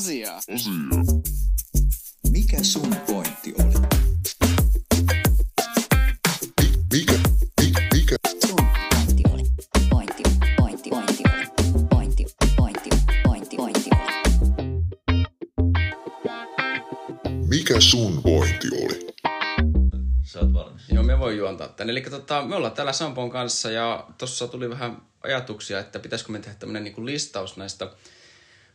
Asiaa. 0.00 0.40
Mikä 2.30 2.62
sun 2.62 2.96
pointti 3.06 3.54
oli? 3.58 3.74
Mikä, 6.92 7.18
mikä, 7.60 7.80
mikä, 7.94 8.16
Sun 8.46 8.66
pointti 8.94 9.22
oli. 9.32 9.42
Pointti, 9.90 10.22
pointti, 10.56 10.90
pointti 10.90 11.22
oli. 11.28 11.46
Pointti, 11.90 12.24
pointti, 12.56 12.90
pointti, 13.26 13.56
pointti 13.56 13.56
oli. 13.58 13.72
mikä 17.48 17.80
sun 17.80 18.22
pointti 18.22 18.68
oli? 18.82 19.06
Sä 20.22 20.40
oot 20.40 20.52
valmis. 20.52 20.82
Joo, 20.88 21.02
me 21.02 21.18
voi 21.18 21.36
juontaa 21.36 21.68
tänne. 21.68 21.90
Eli 21.90 22.00
tota, 22.00 22.42
me 22.42 22.54
ollaan 22.54 22.74
täällä 22.74 22.92
Sampon 22.92 23.30
kanssa 23.30 23.70
ja 23.70 24.06
tuossa 24.18 24.48
tuli 24.48 24.70
vähän 24.70 25.02
ajatuksia, 25.22 25.78
että 25.78 25.98
pitäisikö 25.98 26.32
me 26.32 26.38
tehdä 26.38 26.56
tämmönen 26.58 26.84
niinku 26.84 27.06
listaus 27.06 27.56
näistä 27.56 27.90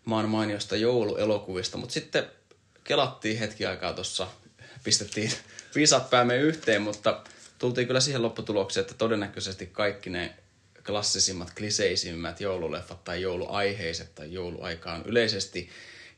maan 0.06 0.30
mainiosta 0.30 0.76
jouluelokuvista. 0.76 1.78
Mutta 1.78 1.94
sitten 1.94 2.26
kelattiin 2.84 3.40
hetki 3.40 3.66
aikaa 3.66 3.94
tuossa, 3.94 4.28
pistettiin 4.84 5.32
viisat 5.76 6.10
päämme 6.10 6.38
yhteen, 6.38 6.82
mutta 6.82 7.24
tultiin 7.60 7.88
kyllä 7.88 8.00
siihen 8.00 8.22
lopputulokseen, 8.22 8.82
että 8.82 8.94
todennäköisesti 8.94 9.68
kaikki 9.68 10.10
ne 10.10 10.36
klassisimmat, 10.86 11.54
kliseisimmät 11.58 12.42
joululeffat 12.42 13.04
tai 13.04 13.22
jouluaiheiset 13.22 14.16
tai 14.16 14.34
jouluaikaan 14.34 15.04
yleisesti 15.06 15.70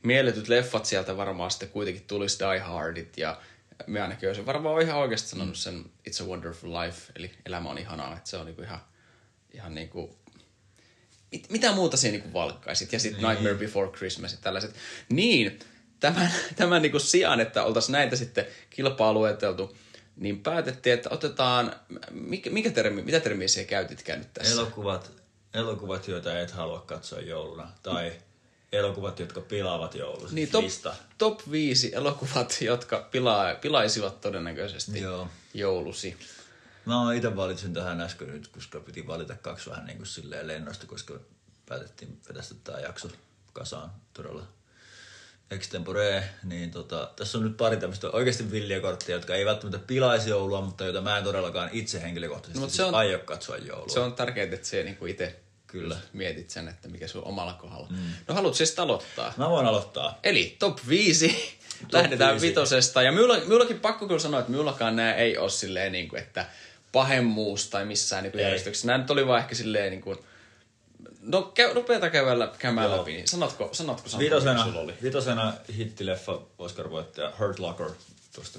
mielletyt 0.02 0.48
leffat 0.48 0.86
sieltä 0.86 1.16
varmaan 1.16 1.50
sitten 1.50 1.68
kuitenkin 1.68 2.04
tulisi 2.06 2.38
Die 2.38 2.58
Hardit 2.58 3.18
ja 3.18 3.40
me 3.86 4.02
ainakin 4.02 4.28
olisin 4.28 4.46
varmaan 4.46 4.82
ihan 4.82 4.98
oikeasti 4.98 5.28
sanonut 5.28 5.56
sen 5.56 5.84
It's 6.10 6.24
a 6.24 6.26
Wonderful 6.26 6.72
Life, 6.72 7.12
eli 7.16 7.30
elämä 7.46 7.70
on 7.70 7.78
ihanaa, 7.78 8.16
että 8.16 8.30
se 8.30 8.36
on 8.36 8.46
niinku 8.46 8.62
ihan, 8.62 8.80
ihan 9.52 9.74
niinku 9.74 10.18
mit, 11.32 11.50
mitä 11.50 11.72
muuta 11.72 11.96
siihen 11.96 12.20
niinku 12.20 12.38
valkkaisit? 12.38 12.92
Ja 12.92 13.00
sitten 13.00 13.28
Nightmare 13.28 13.54
Before 13.54 13.90
Christmas 13.90 14.32
ja 14.32 14.38
tällaiset. 14.40 14.74
Niin, 15.08 15.58
tämän, 16.00 16.32
tämän 16.56 16.82
niinku 16.82 16.98
sijaan, 16.98 17.40
että 17.40 17.64
oltaisiin 17.64 17.92
näitä 17.92 18.16
sitten 18.16 18.46
kilpailueteltu, 18.70 19.76
niin 20.16 20.40
päätettiin, 20.40 20.94
että 20.94 21.08
otetaan, 21.12 21.76
mikä, 22.10 22.50
mikä 22.50 22.70
termi, 22.70 23.02
mitä 23.02 23.20
termiä 23.20 23.48
siellä 23.48 23.68
käytitkään 23.68 24.18
nyt 24.18 24.34
tässä? 24.34 24.52
Elokuvat, 24.52 25.10
elokuvat, 25.54 26.08
joita 26.08 26.40
et 26.40 26.50
halua 26.50 26.80
katsoa 26.80 27.20
jouluna. 27.20 27.70
Tai 27.82 28.12
elokuvat, 28.72 29.20
jotka 29.20 29.40
pilaavat 29.40 29.94
joulun. 29.94 30.28
niin, 30.32 30.48
top, 30.48 30.64
Lista. 30.64 30.94
top 31.18 31.40
5 31.50 31.94
elokuvat, 31.94 32.58
jotka 32.60 33.08
pilaa, 33.10 33.54
pilaisivat 33.54 34.20
todennäköisesti 34.20 35.00
Joo. 35.00 35.28
joulusi. 35.54 36.16
Mä 36.88 37.14
itse 37.14 37.36
valitsin 37.36 37.74
tähän 37.74 38.00
äsken 38.00 38.28
nyt, 38.28 38.48
koska 38.48 38.80
piti 38.80 39.06
valita 39.06 39.34
kaksi 39.34 39.70
vähän 39.70 39.86
niin 39.86 39.96
kuin 39.96 40.06
silleen 40.06 40.46
lennosta, 40.46 40.86
koska 40.86 41.14
päätettiin 41.68 42.20
vetästä 42.28 42.54
tämä 42.64 42.78
jakso 42.78 43.08
kasaan 43.52 43.90
todella 44.12 44.42
extempore, 45.50 46.24
niin 46.44 46.70
tota, 46.70 47.10
tässä 47.16 47.38
on 47.38 47.44
nyt 47.44 47.56
pari 47.56 47.76
tämmöistä 47.76 48.10
oikeasti 48.10 48.50
villiä 48.50 48.80
korttia, 48.80 49.14
jotka 49.14 49.34
ei 49.34 49.44
välttämättä 49.44 49.86
pilaisi 49.86 50.30
joulua, 50.30 50.60
mutta 50.60 50.84
joita 50.84 51.00
mä 51.00 51.18
en 51.18 51.24
todellakaan 51.24 51.70
itse 51.72 52.02
henkilökohtaisesti 52.02 52.58
No, 52.58 52.60
mutta 52.60 52.76
se 52.76 52.84
on- 52.84 52.94
aio 52.94 53.18
katsoa 53.18 53.56
joulua. 53.56 53.88
Se 53.88 54.00
on 54.00 54.12
tärkeää, 54.14 54.54
että 54.54 54.66
se 54.68 54.82
niinku 54.82 55.06
itse 55.06 55.40
Kyllä. 55.66 55.96
mietit 56.12 56.50
sen, 56.50 56.68
että 56.68 56.88
mikä 56.88 57.08
sun 57.08 57.24
omalla 57.24 57.52
kohdalla. 57.54 57.86
Mm. 57.90 57.96
No 58.28 58.34
haluat 58.34 58.54
siis 58.54 58.78
aloittaa? 58.78 59.34
Mä 59.36 59.50
voin 59.50 59.66
aloittaa. 59.66 60.18
Eli 60.22 60.56
top 60.58 60.78
5. 60.88 61.58
Lähdetään 61.92 62.32
viisi. 62.32 62.46
vitosesta. 62.46 63.02
Ja 63.02 63.12
minulla, 63.12 63.36
minullakin 63.38 63.80
pakko 63.80 64.06
kyllä 64.06 64.20
sanoa, 64.20 64.40
että 64.40 64.50
minullakaan 64.50 64.96
nämä 64.96 65.14
ei 65.14 65.38
ole 65.38 65.50
silleen, 65.50 65.92
niin 65.92 66.08
kuin, 66.08 66.22
että 66.22 66.46
pahemmuus 66.92 67.68
tai 67.70 67.84
missään 67.84 68.22
niin 68.24 68.36
Ei. 68.36 68.42
järjestyksessä. 68.42 68.86
Nämä 68.86 68.98
nyt 68.98 69.10
oli 69.10 69.26
vaan 69.26 69.40
ehkä 69.40 69.54
silleen 69.54 69.90
niin 69.90 70.02
kuin, 70.02 70.18
No 71.22 71.42
käy, 71.42 71.74
rupeata 71.74 72.10
käydellä, 72.10 72.52
käymään 72.58 72.90
Joo. 72.90 72.98
läpi. 72.98 73.12
niin 73.12 73.28
Sanotko, 73.28 73.68
sanotko 73.72 74.08
Sampo, 74.08 74.24
Vitosena, 74.24 74.64
sulla 74.64 74.80
oli? 74.80 74.94
vitosena 75.02 75.54
hittileffa 75.76 76.40
Oscar-voittaja 76.58 77.32
Hurt 77.38 77.58
Locker 77.58 77.90
tuosta 78.34 78.58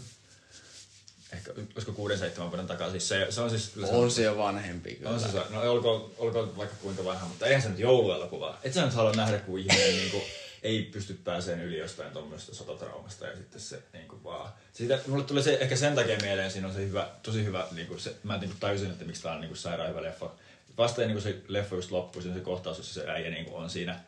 ehkä, 1.33 1.51
olisiko 1.73 1.91
kuuden 1.91 2.17
seitsemän 2.19 2.49
vuoden 2.51 2.67
takaa. 2.67 2.91
Siis 2.91 3.07
se, 3.07 3.27
se 3.29 3.41
on 3.41 3.49
siis 3.49 3.69
kyllä 3.69 3.87
On 3.87 4.11
se 4.11 4.23
jo 4.23 4.37
vanhempi 4.37 4.95
kyllä. 4.95 5.09
On 5.11 5.19
se, 5.19 5.31
se, 5.31 5.41
no 5.49 5.71
olkoon, 5.71 6.11
olkoon 6.17 6.57
vaikka 6.57 6.75
kuinka 6.81 7.05
vanha, 7.05 7.25
mutta 7.27 7.45
eihän 7.45 7.61
se 7.61 7.69
nyt 7.69 7.79
jouluelokuva. 7.79 8.57
Et 8.63 8.73
sä 8.73 8.85
nyt 8.85 8.93
halua 8.93 9.11
nähdä, 9.11 9.37
kun 9.39 9.59
ihminen 9.59 9.95
niin 9.95 10.11
kuin, 10.11 10.23
ei 10.63 10.83
pysty 10.83 11.13
pääsemään 11.23 11.67
yli 11.67 11.77
jostain 11.77 12.11
tuommoisesta 12.11 12.55
sotatraumasta 12.55 13.27
ja 13.27 13.35
sitten 13.35 13.61
se 13.61 13.83
niin 13.93 14.07
kuin 14.07 14.23
vaan... 14.23 14.53
Siitä, 14.73 14.99
mulle 15.07 15.23
tulee 15.23 15.43
se 15.43 15.57
ehkä 15.61 15.75
sen 15.75 15.95
takia 15.95 16.17
mieleen, 16.21 16.51
siinä 16.51 16.67
on 16.67 16.73
se 16.73 16.87
hyvä, 16.87 17.09
tosi 17.23 17.45
hyvä, 17.45 17.67
niin 17.71 17.87
kuin 17.87 17.99
se, 17.99 18.15
mä 18.23 18.37
niin 18.37 18.49
kuin 18.49 18.59
tajusin, 18.59 18.91
että 18.91 19.05
miksi 19.05 19.21
tää 19.21 19.33
on 19.33 19.41
niin 19.41 19.49
kuin 19.49 19.57
sairaan 19.57 19.89
hyvä 19.89 20.03
leffa. 20.03 20.31
Vasta 20.77 21.01
ennen 21.01 21.15
kuin 21.15 21.23
se 21.23 21.41
leffa 21.47 21.75
just 21.75 21.91
loppui, 21.91 22.21
siinä 22.21 22.33
on 22.33 22.39
se 22.39 22.45
kohtaus, 22.45 22.77
jossa 22.77 22.93
se 22.93 23.11
äijä 23.11 23.29
niin 23.29 23.45
kuin 23.45 23.55
on 23.63 23.69
siinä 23.69 23.99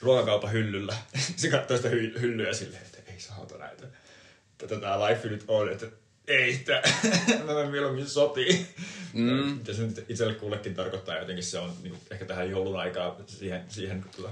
ruokakaupan 0.00 0.52
hyllyllä. 0.52 0.96
se 1.36 1.48
katsoo 1.48 1.76
sitä 1.76 1.88
hy- 1.88 2.20
hyllyä 2.20 2.52
silleen, 2.52 2.82
että 2.82 3.12
ei 3.12 3.20
saata 3.20 3.58
näitä. 3.58 3.86
Tätä 4.58 4.80
tää 4.80 5.08
life 5.08 5.28
nyt 5.28 5.44
on, 5.48 5.72
että 5.72 5.86
ei 6.28 6.52
sitä. 6.52 6.82
mä 7.46 7.54
menen 7.54 7.70
mieluummin 7.70 8.08
sotiin. 8.08 8.66
Mm. 9.12 9.28
Mitä 9.32 9.72
se 9.72 9.82
nyt 9.82 10.04
itselle 10.08 10.34
kullekin 10.34 10.74
tarkoittaa 10.74 11.18
jotenkin 11.18 11.44
se 11.44 11.58
on 11.58 11.76
niin 11.82 12.00
ehkä 12.10 12.24
tähän 12.24 12.50
joulun 12.50 12.80
aikaa 12.80 13.20
siihen, 13.26 13.64
siihen, 13.68 14.04
kyllä, 14.16 14.30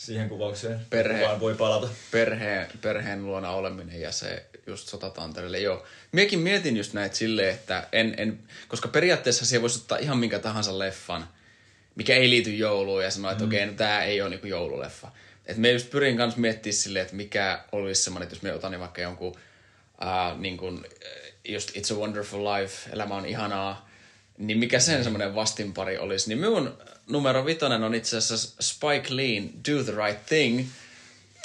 siihen 0.00 0.28
kuvaukseen 0.28 0.80
Perhe. 0.90 1.26
vaan 1.26 1.40
voi 1.40 1.54
palata. 1.54 1.88
perheen, 2.10 2.66
perheen 2.82 3.26
luona 3.26 3.50
oleminen 3.50 4.00
ja 4.00 4.12
se 4.12 4.46
just 4.66 4.88
sotatantereelle. 4.88 5.58
Joo. 5.58 5.86
Miekin 6.12 6.38
mietin 6.38 6.76
just 6.76 6.92
näitä 6.92 7.16
silleen, 7.16 7.54
että 7.54 7.88
en, 7.92 8.14
en, 8.16 8.38
koska 8.68 8.88
periaatteessa 8.88 9.46
siihen 9.46 9.62
voisi 9.62 9.78
ottaa 9.78 9.98
ihan 9.98 10.18
minkä 10.18 10.38
tahansa 10.38 10.78
leffan, 10.78 11.28
mikä 11.94 12.16
ei 12.16 12.30
liity 12.30 12.56
jouluun 12.56 13.04
ja 13.04 13.10
sanoa, 13.10 13.32
että 13.32 13.44
mm. 13.44 13.48
okei, 13.48 13.66
no 13.66 13.72
tää 13.72 14.04
ei 14.04 14.20
ole 14.20 14.30
niinku 14.30 14.46
joululeffa. 14.46 15.12
Et 15.46 15.56
me 15.56 15.70
just 15.70 15.90
pyrin 15.90 16.16
kanssa 16.16 16.40
miettimään 16.40 16.74
silleen, 16.74 17.02
että 17.02 17.16
mikä 17.16 17.64
olisi 17.72 18.02
semmoinen, 18.02 18.24
että 18.24 18.36
jos 18.36 18.42
me 18.42 18.52
otan 18.52 18.70
niin 18.70 18.80
vaikka 18.80 19.00
jonkun 19.00 19.34
äh, 20.02 20.38
niin 20.38 20.56
kuin, 20.56 20.86
just 21.48 21.70
It's 21.70 21.94
a 21.94 21.96
Wonderful 21.96 22.44
Life, 22.44 22.90
elämä 22.92 23.14
on 23.14 23.26
ihanaa, 23.26 23.88
niin 24.38 24.58
mikä 24.58 24.80
sen 24.80 25.04
semmoinen 25.04 25.34
vastinpari 25.34 25.98
olisi. 25.98 26.28
Niin 26.28 26.38
minun 26.38 26.78
numero 27.10 27.46
vitonen 27.46 27.82
on 27.82 27.94
itse 27.94 28.16
asiassa 28.16 28.62
Spike 28.62 29.16
Leen 29.16 29.50
Do 29.68 29.84
the 29.84 29.92
Right 30.06 30.26
Thing, 30.26 30.66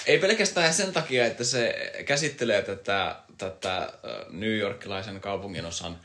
ei 0.05 0.19
pelkästään 0.19 0.73
sen 0.73 0.93
takia, 0.93 1.25
että 1.25 1.43
se 1.43 1.91
käsittelee 2.05 2.61
tätä, 2.61 3.15
tätä 3.37 3.93
New 4.29 4.57
Yorkilaisen 4.57 5.21
kaupunginosan 5.21 5.99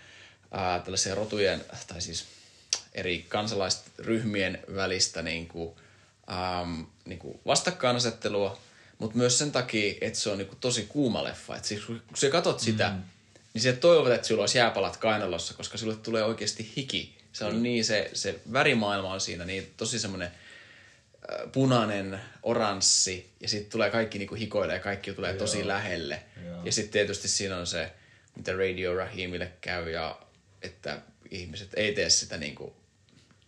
ää, 0.51 0.81
tällaisia 0.81 1.15
rotujen, 1.15 1.65
tai 1.87 2.01
siis 2.01 2.25
eri 2.95 3.27
kansalaisryhmien 3.29 4.59
välistä 4.75 5.23
niin 5.23 5.49
kuin, 5.49 5.75
äm, 6.31 6.87
niin 7.05 7.19
kuin 7.19 7.41
vastakkainasettelua, 7.47 8.59
mutta 8.99 9.17
myös 9.17 9.39
sen 9.39 9.53
takia, 9.53 9.95
että 10.01 10.19
se 10.19 10.31
on 10.31 10.39
niin 10.39 10.49
kuin 10.49 10.59
tosi 10.61 10.87
kuuma 10.89 11.25
leffa. 11.25 11.57
Et 11.57 11.65
siis, 11.65 11.85
kun 11.85 12.03
sä 12.15 12.31
katot 12.31 12.61
sitä, 12.61 12.91
mm. 12.91 13.03
Niin 13.55 13.63
sä 13.63 13.73
toivot, 13.73 14.13
että 14.13 14.27
sulla 14.27 14.43
olisi 14.43 14.59
jääpalat 14.59 14.97
kainalossa, 14.97 15.55
koska 15.55 15.79
sulle 15.79 15.97
tulee 15.97 16.25
oikeasti 16.25 16.73
hiki. 16.77 17.19
Se 17.33 17.45
on 17.45 17.55
mm. 17.55 17.63
niin, 17.63 17.85
se, 17.85 18.11
se 18.15 18.41
värimaailma 18.53 19.13
on 19.13 19.21
siinä 19.21 19.45
niin 19.45 19.75
tosi 19.77 19.99
semmoinen 19.99 20.31
punainen, 21.53 22.21
oranssi 22.43 23.31
ja 23.41 23.49
sitten 23.49 23.71
tulee 23.71 23.91
kaikki 23.91 24.19
niinku 24.19 24.35
hikoilee 24.35 24.77
ja 24.77 24.83
kaikki 24.83 25.13
tulee 25.13 25.35
tosi 25.35 25.59
Joo. 25.59 25.69
lähelle. 25.69 26.23
Joo. 26.45 26.65
Ja 26.65 26.73
sitten 26.73 26.93
tietysti 26.93 27.29
siinä 27.29 27.57
on 27.57 27.67
se, 27.67 27.93
mitä 28.37 28.53
Radio 28.53 28.95
Rahimille 28.95 29.53
käy 29.61 29.91
ja 29.91 30.21
että 30.63 31.01
ihmiset 31.31 31.69
ei 31.75 31.95
tee 31.95 32.11
sitä 32.11 32.37
niinku, 32.37 32.77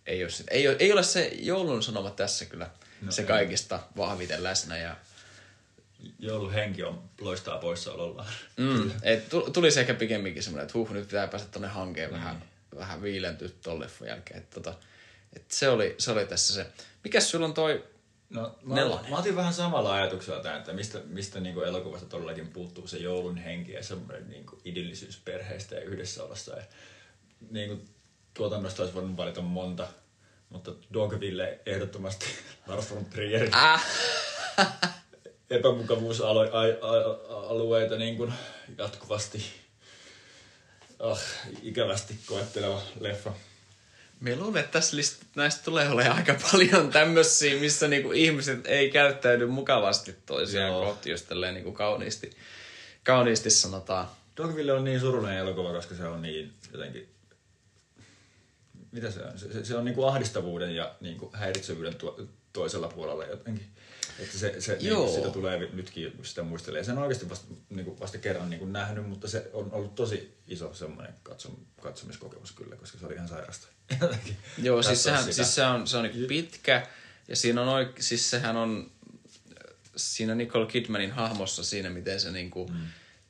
ei 0.06 0.22
ole, 0.22 0.30
sitä, 0.30 0.50
ei 0.54 0.68
ole, 0.68 0.76
ei 0.78 0.92
ole 0.92 1.02
se 1.02 1.30
joulun 1.40 1.82
sanoma 1.82 2.10
tässä 2.10 2.44
kyllä 2.44 2.70
no 3.00 3.12
se 3.12 3.22
ei. 3.22 3.28
kaikista 3.28 3.80
vahviten 3.96 4.42
läsnä 4.42 4.78
ja 4.78 4.96
Joulun 6.18 6.52
henki 6.52 6.82
on 6.82 7.02
loistaa 7.20 7.58
poissaolollaan. 7.58 8.28
Mm, 8.56 8.90
et 9.02 9.24
tulisi 9.52 9.80
ehkä 9.80 9.94
pikemminkin 9.94 10.42
semmoinen, 10.42 10.66
että 10.66 10.78
huh, 10.78 10.90
nyt 10.90 11.06
pitää 11.08 11.28
päästä 11.28 11.48
tonne 11.52 11.68
hankeen 11.68 12.10
mm. 12.10 12.16
vähän, 12.16 12.44
vähän 12.76 13.02
viilentyä 13.02 13.48
ton 13.62 13.80
leffan 13.80 14.08
jälkeen. 14.08 14.40
Et, 14.40 14.50
tota, 14.50 14.74
et 15.36 15.50
se, 15.50 15.68
oli, 15.68 15.94
se 15.98 16.10
oli 16.10 16.26
tässä 16.26 16.54
se. 16.54 16.66
Mikäs 17.04 17.30
sulla 17.30 17.46
on 17.46 17.54
toi 17.54 17.84
No, 18.32 18.58
mä, 18.62 18.74
Nelonen. 18.74 19.10
mä 19.10 19.18
otin 19.18 19.36
vähän 19.36 19.54
samalla 19.54 19.94
ajatuksella 19.94 20.42
tämän, 20.42 20.58
että 20.58 20.72
mistä, 20.72 20.98
mistä 21.06 21.40
niin 21.40 21.54
kuin 21.54 21.68
elokuvasta 21.68 22.06
todellakin 22.06 22.48
puuttuu 22.48 22.86
se 22.86 22.98
joulun 22.98 23.36
henki 23.36 23.72
ja 23.72 23.82
semmoinen 23.82 24.30
niin 24.30 24.46
kuin 24.46 24.60
idyllisyys 24.64 25.20
perheestä 25.24 25.74
ja 25.74 25.80
yhdessäolossa. 25.80 26.56
Ja, 26.56 26.62
niin 27.50 27.68
kuin, 27.68 27.88
tuotannosta 28.34 28.82
olisi 28.82 28.94
voinut 28.94 29.16
valita 29.16 29.40
monta, 29.40 29.88
mutta 30.48 30.72
Dogville 30.92 31.60
ehdottomasti 31.66 32.26
Lars 32.66 32.90
von 32.90 33.04
Trierin 33.04 33.54
Ah. 33.54 33.84
epämukavuusalueita 35.52 37.96
niin 37.96 38.16
kuin 38.16 38.32
jatkuvasti 38.78 39.44
ah, 40.98 41.20
ikävästi 41.62 42.18
koetteleva 42.26 42.82
leffa. 43.00 43.32
Me 44.20 44.36
luulen, 44.36 44.60
että 44.60 44.72
tässä 44.72 44.96
list- 44.96 45.24
näistä 45.36 45.64
tulee 45.64 45.88
olemaan 45.88 46.16
aika 46.16 46.36
paljon 46.52 46.90
tämmöisiä, 46.90 47.60
missä 47.60 47.88
niinku 47.88 48.12
ihmiset 48.12 48.66
ei 48.66 48.90
käyttäydy 48.90 49.46
mukavasti 49.46 50.14
toisiaan 50.26 50.72
Joo. 50.72 50.84
kohti, 50.84 51.10
jos 51.10 51.22
tälleen 51.22 51.54
niinku 51.54 51.72
kauniisti, 51.72 52.30
kauniisti 53.04 53.50
sanotaan. 53.50 54.08
Dogville 54.36 54.72
on 54.72 54.84
niin 54.84 55.00
surullinen 55.00 55.38
elokuva, 55.38 55.72
koska 55.72 55.94
se 55.94 56.04
on 56.04 56.22
niin 56.22 56.52
jotenkin 56.72 57.12
mitä 58.92 59.10
se 59.10 59.22
on? 59.22 59.38
Se, 59.38 59.52
se, 59.52 59.64
se 59.64 59.76
on 59.76 59.84
niinku 59.84 60.04
ahdistavuuden 60.04 60.74
ja 60.74 60.94
niinku 61.00 61.30
häiritsevyyden 61.32 61.94
tuo, 61.94 62.20
toisella 62.52 62.88
puolella 62.88 63.24
jotenkin. 63.24 63.66
Että 64.18 64.38
se, 64.38 64.60
se 64.60 64.76
Joo. 64.80 65.00
niinku, 65.04 65.16
sitä 65.20 65.32
tulee 65.32 65.68
nytkin, 65.72 66.12
sitä 66.22 66.42
muistelee. 66.42 66.84
Sen 66.84 66.96
on 66.98 67.02
oikeasti 67.02 67.28
vasta, 67.30 67.54
niinku, 67.70 68.00
vasta 68.00 68.18
kerran 68.18 68.50
niinku 68.50 68.66
nähnyt, 68.66 69.08
mutta 69.08 69.28
se 69.28 69.50
on 69.52 69.72
ollut 69.72 69.94
tosi 69.94 70.34
iso 70.48 70.74
semmoinen 70.74 71.14
katsom, 71.22 71.56
katsomiskokemus 71.82 72.52
kyllä, 72.52 72.76
koska 72.76 72.98
se 72.98 73.06
oli 73.06 73.14
ihan 73.14 73.28
sairasta. 73.28 73.66
Joo, 74.58 74.82
siis, 74.82 75.02
sehän, 75.02 75.20
sitä. 75.20 75.32
siis 75.32 75.54
se 75.54 75.64
on, 75.64 75.86
se 75.86 75.96
on 75.96 76.02
niinku 76.02 76.28
pitkä 76.28 76.86
ja 77.28 77.36
siinä 77.36 77.62
on 77.62 77.68
oik, 77.68 78.02
siis 78.02 78.30
sehän 78.30 78.56
on 78.56 78.90
siinä 79.96 80.34
Nicole 80.34 80.66
Kidmanin 80.66 81.10
hahmossa 81.12 81.64
siinä, 81.64 81.90
miten 81.90 82.20
se 82.20 82.30
niinku, 82.30 82.68
mm. 82.68 82.80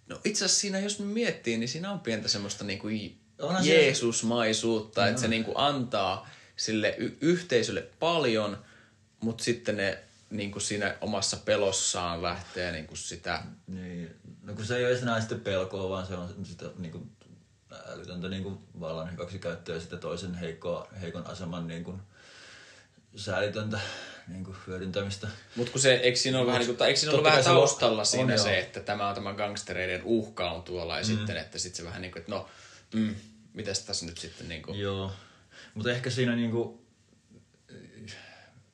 no 0.07 0.21
itse 0.25 0.45
asiassa 0.45 0.61
siinä 0.61 0.79
jos 0.81 0.99
miettii, 0.99 1.59
niin 1.59 1.69
siinä 1.69 1.93
on 1.93 2.01
pientä 2.01 2.29
semmoista 2.29 2.65
niinku 2.65 2.89
Onhan 3.39 3.65
siellä- 3.65 3.83
Jeesusmaisuutta, 3.83 5.09
että 5.09 5.21
se 5.21 5.29
niinku 5.29 5.53
antaa 5.55 6.31
sille 6.57 6.95
y- 6.99 7.17
yhteisölle 7.21 7.83
paljon, 7.99 8.65
mutta 9.21 9.45
sitten 9.45 9.77
ne 9.77 9.99
niinku 10.33 10.61
siinä 10.61 10.97
omassa 11.01 11.37
pelossaan 11.37 12.23
lähtee 12.23 12.73
niinku 12.73 12.97
sitä, 12.97 13.43
Niin, 13.67 14.17
no 14.43 14.55
kun 14.55 14.65
se 14.65 14.77
ei 14.77 14.87
ole 14.87 14.99
enää 14.99 15.21
sitten 15.21 15.41
pelkoa, 15.41 15.89
vaan 15.89 16.07
se 16.07 16.15
on 16.15 16.35
sitä 16.45 16.67
niinku, 16.79 17.07
älytöntä 17.87 18.29
niinku, 18.29 18.63
vallan 18.81 19.13
hyväksikäyttöä 19.13 19.75
ja 19.75 19.81
sitä 19.81 19.97
toisen 19.97 20.35
heikkoa, 20.35 20.89
heikon 21.01 21.27
aseman 21.27 21.67
niinku, 21.67 21.99
säälitöntä 23.17 23.81
niinku, 24.29 24.57
hyödyntämistä. 24.67 25.29
Mutta 25.57 25.73
kun 25.73 25.81
se, 25.81 25.95
eikö 25.95 26.19
siinä 26.19 26.39
ole 26.39 26.47
vähän, 26.47 26.61
niinku, 26.61 26.77
tai 26.77 26.89
eikö 26.89 27.01
siinä 27.01 27.13
ollut 27.13 27.25
vähän 27.25 27.39
on- 27.39 27.45
taustalla 27.45 28.01
on, 28.01 28.07
siinä 28.07 28.35
joo. 28.35 28.45
se, 28.45 28.59
että 28.59 28.81
tämä 28.81 29.09
on 29.09 29.15
tämä 29.15 29.35
gangstereiden 29.35 30.03
uhka 30.05 30.51
on 30.51 30.63
tuolla 30.63 30.99
ja 30.99 31.05
mm. 31.05 31.07
sitten, 31.07 31.37
että 31.37 31.59
sitten 31.59 31.77
se 31.77 31.85
vähän 31.85 32.03
niin 32.03 32.13
kuin, 32.13 32.21
että 32.21 32.33
no, 32.33 32.49
mm, 32.95 33.15
mitäs 33.53 33.81
tässä 33.81 34.07
nyt 34.07 34.19
sitten 34.19 34.49
niin 34.49 34.63
kuin, 34.63 34.79
Joo, 34.79 35.13
mutta 35.75 35.91
ehkä 35.91 36.11
siinä 36.11 36.37
niinku, 36.37 36.87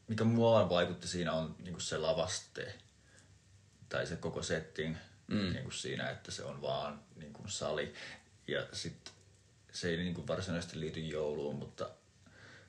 mikä 0.09 0.25
mua 0.25 0.69
vaikutti 0.69 1.09
siinä 1.09 1.33
on 1.33 1.57
niinku 1.59 1.81
se 1.81 1.99
lavaste 1.99 2.75
tai 3.89 4.07
se 4.07 4.17
koko 4.17 4.43
setting 4.43 4.97
mm. 5.27 5.53
niinku 5.53 5.71
siinä, 5.71 6.11
että 6.11 6.31
se 6.31 6.45
on 6.45 6.63
vaan 6.63 7.01
niinku 7.17 7.43
sali 7.47 7.95
ja 8.49 8.67
sitten 8.73 9.13
se 9.73 9.89
ei 9.89 9.97
niinku 9.97 10.27
varsinaisesti 10.27 10.81
liity 10.81 11.01
jouluun, 11.01 11.57
mutta 11.57 11.91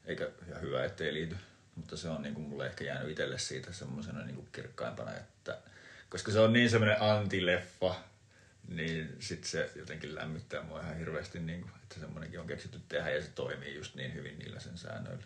eikä 0.05 0.29
ja 0.49 0.59
hyvä, 0.59 0.85
ettei 0.85 1.13
liity, 1.13 1.35
mutta 1.75 1.97
se 1.97 2.09
on 2.09 2.21
niinku 2.21 2.41
mulle 2.41 2.67
ehkä 2.67 2.83
jäänyt 2.83 3.09
itselle 3.09 3.37
siitä 3.37 3.73
semmoisena 3.73 4.25
niinku 4.25 4.47
kirkkaimpana, 4.51 5.15
että 5.15 5.57
koska 6.09 6.31
se 6.31 6.39
on 6.39 6.53
niin 6.53 6.69
semmoinen 6.69 7.01
antileffa, 7.01 7.95
niin 8.67 9.15
sit 9.19 9.43
se 9.43 9.71
jotenkin 9.75 10.15
lämmittää 10.15 10.63
mua 10.63 10.81
ihan 10.81 10.97
hirveästi, 10.97 11.39
niin 11.39 11.61
kuin, 11.61 11.71
että 11.83 11.99
semmoinenkin 11.99 12.39
on 12.39 12.47
keksitty 12.47 12.79
tehdä 12.89 13.09
ja 13.09 13.21
se 13.21 13.29
toimii 13.35 13.75
just 13.75 13.95
niin 13.95 14.13
hyvin 14.13 14.39
niillä 14.39 14.59
sen 14.59 14.77
säännöillä. 14.77 15.23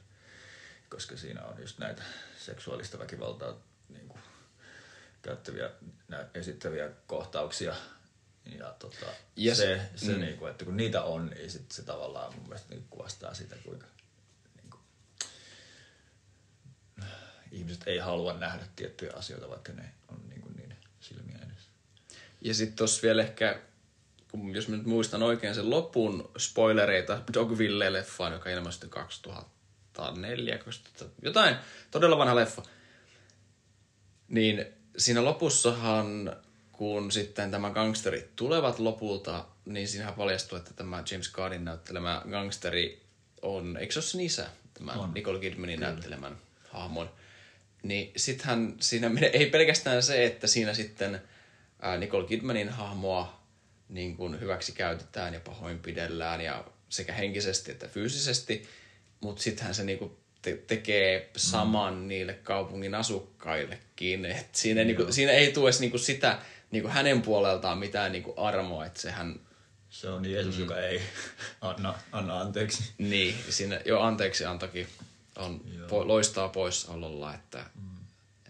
Koska 0.94 1.18
siinä 1.18 1.44
on 1.44 1.62
just 1.62 1.80
näitä 1.80 2.01
seksuaalista 2.38 3.00
väkivaltaa 3.00 3.54
niin 3.90 4.07
kuin, 4.07 4.22
käyttäviä, 5.22 5.69
nä, 6.07 6.25
esittäviä 6.34 6.90
kohtauksia. 7.07 7.75
Ja 8.60 8.75
tota, 8.80 9.06
Ja 9.36 9.56
se- 9.56 9.81
se, 9.95 10.12
mm. 10.13 10.19
niin 10.19 10.38
kuin, 10.38 10.51
että 10.51 10.66
kun 10.66 10.78
niitä 10.78 11.04
on, 11.04 11.28
niin 11.30 11.51
sit 11.51 11.72
se 11.72 11.84
tavallaan 11.84 12.34
mun 12.36 12.44
mielestä 12.44 12.69
niin 12.69 12.86
kuvastaa 12.90 13.34
sitä, 13.34 13.56
kuinka 13.66 13.88
niin 14.56 14.69
kuin, 14.69 14.81
ihmiset 17.51 17.84
ei 17.86 17.98
halua 17.98 18.34
nähdä 18.34 18.68
tiettyjä 18.75 19.13
asioita, 19.16 19.50
vaikka 19.50 19.74
ne 19.74 19.94
on 20.07 20.30
niin, 20.30 20.42
kuin 20.42 20.56
niin 20.56 20.75
silmiä 21.00 21.38
edessä. 21.38 21.69
Ja 22.42 22.54
sitten 22.54 22.75
tuossa 22.78 23.01
vielä 23.01 23.22
ehkä, 23.24 23.60
kun 24.31 24.56
jos 24.56 24.68
mä 24.68 24.78
nyt 24.78 24.86
muistan 24.86 25.24
oikein 25.24 25.56
sen 25.56 25.69
lopun 25.69 26.31
spoilereita 26.38 27.22
Dogville-leffaan, 27.34 28.34
joka 28.34 28.50
ilmestyi 28.50 28.90
2004, 29.94 30.57
2000, 30.57 31.16
jotain 31.22 31.56
todella 31.92 32.18
vanha 32.18 32.36
leffa. 32.36 32.63
Niin 34.28 34.66
siinä 34.98 35.24
lopussahan, 35.24 36.36
kun 36.72 37.12
sitten 37.12 37.51
tämä 37.51 37.69
gangsterit 37.69 38.36
tulevat 38.36 38.80
lopulta, 38.80 39.45
niin 39.66 39.88
siinähän 39.88 40.13
paljastuu, 40.13 40.57
että 40.57 40.74
tämä 40.74 41.04
James 41.12 41.31
Cardin 41.31 41.66
näyttelemä 41.66 42.22
gangsteri 42.30 43.01
on, 43.42 43.78
eikö 43.78 43.94
se 43.94 44.00
ole 44.00 44.06
sen 44.06 44.22
isä, 44.22 44.48
tämä 44.74 44.92
on. 44.92 45.13
Nicole 45.13 45.40
Kidmanin 45.40 45.80
Kyllä. 45.80 45.92
näyttelemän 45.92 46.38
hahmon. 46.69 47.10
Niin 47.84 48.12
sittenhän 48.18 48.75
siinä 48.80 49.10
menee, 49.10 49.30
ei 49.30 49.45
pelkästään 49.50 50.04
se, 50.04 50.25
että 50.25 50.48
siinä 50.48 50.74
sitten 50.74 51.22
ää, 51.81 51.98
Nicole 51.98 52.28
Kidmanin 52.28 52.69
hahmoa 52.69 53.44
niin 53.90 54.18
kuin 54.18 54.40
hyväksi 54.40 54.72
käytetään 54.72 55.34
ja 55.34 55.40
pahoinpidellään 55.40 56.42
ja 56.42 56.66
sekä 56.90 57.13
henkisesti 57.13 57.72
että 57.72 57.88
fyysisesti, 57.88 58.68
mutta 59.24 59.44
sittenhän 59.44 59.75
se 59.75 59.84
niin 59.84 60.00
kuin 60.00 60.18
te- 60.42 60.64
tekee 60.68 61.31
saman 61.38 61.94
mm. 61.94 62.08
niille 62.08 62.34
kaupungin 62.34 62.96
asukkaillekin. 62.96 64.25
Et 64.25 64.56
siinä, 64.56 64.81
ei, 64.81 64.86
niin 64.86 64.96
kuin, 64.96 65.14
siinä 65.14 65.31
ei 65.31 65.52
tule 65.52 65.66
edes 65.66 65.80
niin 65.80 65.92
kuin 65.92 66.02
sitä 66.02 66.40
niin 66.72 66.84
kuin 66.84 66.94
hänen 66.94 67.22
puoleltaan 67.22 67.78
mitään 67.78 68.12
niin 68.12 68.24
kuin 68.24 68.38
armoa, 68.38 68.86
että 68.86 69.02
sehän 69.02 69.40
Se 69.90 70.10
on 70.10 70.31
Jeesus, 70.31 70.56
mm. 70.56 70.62
joka 70.62 70.80
ei 70.80 71.02
anna, 71.62 71.94
anna 72.12 72.40
anteeksi. 72.40 72.94
niin, 72.98 73.36
siinä 73.50 73.81
jo 73.86 74.02
anteeksi 74.02 74.46
antokin 74.46 74.88
on, 75.36 75.62
po, 75.90 76.08
loistaa 76.08 76.50
poissaololla, 76.50 77.34
että, 77.34 77.66
mm. 77.76 77.98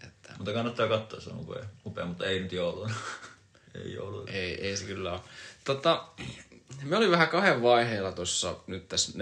että 0.06 0.32
Mutta 0.38 0.52
kannattaa 0.52 0.88
katsoa, 0.88 1.20
se 1.20 1.30
on 1.30 1.40
upea, 1.40 1.64
upea 1.86 2.06
mutta 2.06 2.26
ei 2.26 2.40
nyt 2.40 2.52
jouluna. 2.52 2.94
ei 3.84 3.92
jouluna. 3.94 4.32
Ei, 4.32 4.66
ei 4.66 4.76
se 4.76 4.84
kyllä 4.84 5.12
ole. 5.12 5.20
Tota, 5.64 6.08
me 6.82 6.96
oli 6.96 7.10
vähän 7.10 7.28
kahden 7.28 7.62
vaiheella 7.62 8.12
tuossa 8.12 8.56
nyt 8.66 8.88
tässä 8.88 9.12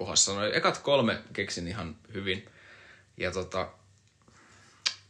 neloskohdassa. 0.00 0.32
No, 0.34 0.44
ekat 0.44 0.78
kolme 0.78 1.22
keksin 1.32 1.68
ihan 1.68 1.96
hyvin. 2.14 2.48
Ja 3.16 3.32
tota, 3.32 3.72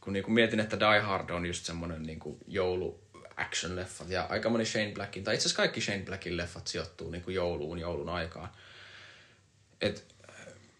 kun 0.00 0.12
niinku 0.12 0.30
mietin, 0.30 0.60
että 0.60 0.80
Die 0.80 1.00
Hard 1.00 1.30
on 1.30 1.46
just 1.46 1.64
semmonen 1.64 2.02
niinku 2.02 2.38
joulu 2.46 3.00
action-leffat 3.36 4.10
ja 4.10 4.26
aika 4.30 4.48
moni 4.48 4.66
Shane 4.66 4.92
Blackin, 4.92 5.24
tai 5.24 5.34
itse 5.34 5.42
asiassa 5.42 5.56
kaikki 5.56 5.80
Shane 5.80 6.04
Blackin 6.04 6.36
leffat 6.36 6.66
sijoittuu 6.66 7.10
niinku 7.10 7.30
jouluun, 7.30 7.78
joulun 7.78 8.08
aikaan. 8.08 8.50
Et 9.80 10.14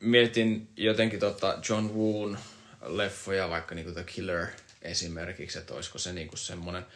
mietin 0.01 0.69
jotenkin 0.77 1.21
tota 1.21 1.59
John 1.69 1.91
Woon 1.95 2.39
leffoja, 2.83 3.51
vaikka 3.51 3.75
niinku 3.75 3.93
The 3.93 4.05
Killer 4.05 4.47
esimerkiksi, 4.83 5.59
että 5.59 5.75
olisiko 5.75 5.99
se 5.99 6.12
niinku 6.12 6.37
semmonen. 6.37 6.87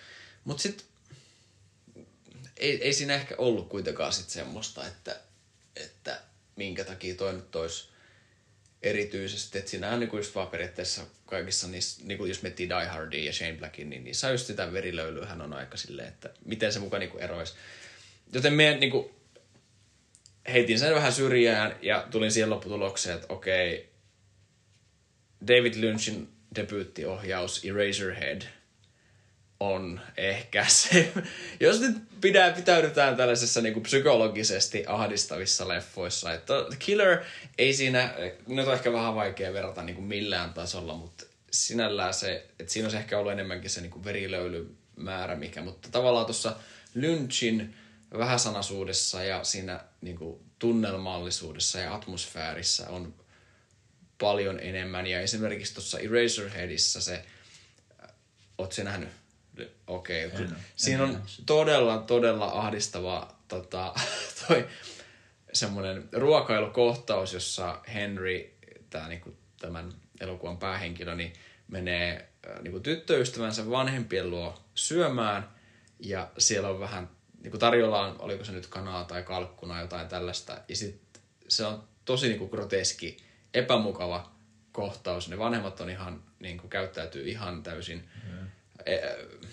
Mut 0.45 0.61
sit 0.61 0.87
ei, 2.57 2.83
ei 2.83 2.93
siinä 2.93 3.15
ehkä 3.15 3.35
ollut 3.39 3.69
kuitenkaan 3.69 4.13
sit 4.13 4.31
semmoista, 4.31 4.87
että, 4.87 5.21
että 5.77 6.21
minkä 6.57 6.85
takia 6.85 7.15
toi 7.15 7.33
nyt 7.33 7.57
olisi 7.57 7.89
erityisesti, 8.83 9.59
että 9.59 9.71
siinä 9.71 9.91
on 9.91 10.01
niinku 10.01 10.17
just 10.17 10.35
vaan 10.35 10.49
periaatteessa 10.49 11.03
kaikissa 11.27 11.69
niissä, 11.69 12.03
niinku 12.05 12.25
jos 12.25 12.43
miettii 12.43 12.69
Die 12.69 12.87
Hardia 12.87 13.25
ja 13.25 13.33
Shane 13.33 13.53
Blackin, 13.53 13.91
niin 13.91 14.05
niissä 14.05 14.31
just 14.31 14.47
sitä 14.47 14.73
verilöylyä, 14.73 15.37
on 15.45 15.53
aika 15.53 15.77
silleen, 15.77 16.09
että 16.09 16.31
miten 16.45 16.73
se 16.73 16.79
muka 16.79 16.99
niinku 16.99 17.19
eroisi. 17.19 17.55
Joten 18.33 18.53
me 18.53 18.77
niinku 18.81 19.15
heitin 20.53 20.79
sen 20.79 20.95
vähän 20.95 21.13
syrjään 21.13 21.77
ja 21.83 22.09
tulin 22.11 22.33
siihen 22.33 22.51
lopputulokseen, 22.51 23.15
että 23.15 23.35
okei, 23.35 23.89
David 25.47 25.75
Lynchin 25.77 26.29
debyyttiohjaus 26.57 27.65
Eraserhead 27.65 28.43
on 29.61 30.01
ehkä 30.17 30.65
se, 30.69 31.13
jos 31.61 31.81
nyt 31.81 31.97
pidä, 32.21 32.51
pitäydytään 32.51 33.17
tällaisessa 33.17 33.61
niin 33.61 33.73
kuin 33.73 33.83
psykologisesti 33.83 34.85
ahdistavissa 34.87 35.69
leffoissa, 35.69 36.33
että 36.33 36.55
Killer 36.79 37.19
ei 37.59 37.75
siinä, 37.75 38.15
nyt 38.47 38.67
on 38.67 38.75
ehkä 38.75 38.93
vähän 38.93 39.15
vaikea 39.15 39.53
verrata 39.53 39.83
niin 39.83 39.97
kuin 39.97 40.07
millään 40.07 40.55
tasolla, 40.55 40.95
mutta 40.95 41.25
sinällään 41.51 42.15
se, 42.15 42.47
että 42.59 42.73
siinä 42.73 42.87
olisi 42.87 42.97
ehkä 42.97 43.19
ollut 43.19 43.33
enemmänkin 43.33 43.71
se 43.71 43.81
niin 43.81 43.91
kuin 43.91 44.05
verilöylymäärä 44.05 45.37
mikä, 45.37 45.63
mutta 45.63 45.89
tavallaan 45.93 46.27
tuossa 46.27 46.57
Lynchin 46.95 47.75
vähäsanaisuudessa 48.19 49.25
ja 49.25 49.45
siinä 49.45 49.81
niin 50.01 50.17
kuin 50.17 50.41
tunnelmallisuudessa 50.59 51.79
ja 51.79 51.95
atmosfäärissä 51.95 52.89
on 52.89 53.15
paljon 54.19 54.61
enemmän. 54.61 55.07
Ja 55.07 55.21
esimerkiksi 55.21 55.75
tuossa 55.75 55.99
Eraserheadissä 55.99 57.01
se, 57.01 57.25
oot 58.59 58.73
se 58.73 58.85
nähnyt? 58.85 59.09
Okei, 59.87 60.27
okay, 60.27 60.43
En 60.43 60.57
siinä 60.77 61.05
En 61.05 61.11
on 61.11 61.23
sitä. 61.27 61.43
todella, 61.47 61.99
todella 61.99 62.47
ahdistava 62.47 63.35
tota, 63.49 63.95
toi 64.49 64.69
semmoinen 65.53 66.09
ruokailukohtaus, 66.13 67.33
jossa 67.33 67.81
Henry, 67.95 68.55
tää, 68.91 69.09
niinku, 69.09 69.37
tämän 69.61 69.93
elokuvan 70.21 70.59
päähenkilö, 70.59 71.15
niin 71.15 71.33
menee 71.69 72.29
äh, 72.51 72.63
niinku, 72.63 72.81
tyttöystävänsä 72.81 73.71
vanhempien 73.71 74.31
luo 74.31 74.65
syömään 74.75 75.49
ja 75.99 76.31
siellä 76.39 76.69
on 76.69 76.81
vähän, 76.81 77.11
niinku, 77.43 77.59
tarjolla 77.59 78.01
on, 78.01 78.21
oliko 78.21 78.45
se 78.45 78.53
nyt 78.53 78.67
kanaa 78.67 79.05
tai 79.05 79.23
kalkkuna 79.23 79.81
jotain 79.81 80.09
tällaista 80.09 80.59
ja 80.69 80.77
sitten 80.77 81.23
se 81.49 81.67
on 81.67 81.85
tosi 82.05 82.29
niinku, 82.29 82.49
groteski, 82.49 83.17
epämukava 83.55 84.33
kohtaus. 84.73 85.29
Ne 85.29 85.39
vanhemmat 85.39 85.81
on 85.81 85.91
ihan, 85.91 86.23
niinku, 86.39 86.69
käyttäytyy 86.69 87.29
ihan 87.29 87.63
täysin 87.63 88.09
e, 88.87 88.99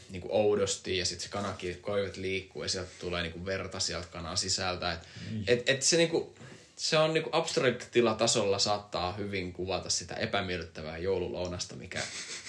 niinku 0.09 0.27
oudosti 0.31 0.97
ja 0.97 1.05
sitten 1.05 1.23
se 1.23 1.29
kanakin 1.29 1.81
koivet 1.81 2.17
liikkuu 2.17 2.63
ja 2.63 2.69
sieltä 2.69 2.91
tulee 2.99 3.21
niinku 3.21 3.45
verta 3.45 3.79
sieltä 3.79 4.07
kanan 4.11 4.37
sisältä. 4.37 4.93
Et, 4.93 4.99
et, 5.47 5.69
et 5.69 5.81
se, 5.81 5.97
niinku, 5.97 6.35
se 6.75 6.97
on 6.97 7.13
niinku 7.13 7.29
abstraktilatasolla 7.33 8.59
saattaa 8.59 9.13
hyvin 9.13 9.53
kuvata 9.53 9.89
sitä 9.89 10.15
epämiellyttävää 10.15 10.97
joululounasta, 10.97 11.75
mikä 11.75 11.99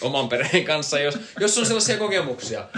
oman 0.00 0.28
perheen 0.28 0.64
kanssa, 0.64 0.98
jos, 0.98 1.18
jos 1.40 1.58
on 1.58 1.66
sellaisia 1.66 1.98
kokemuksia. 1.98 2.68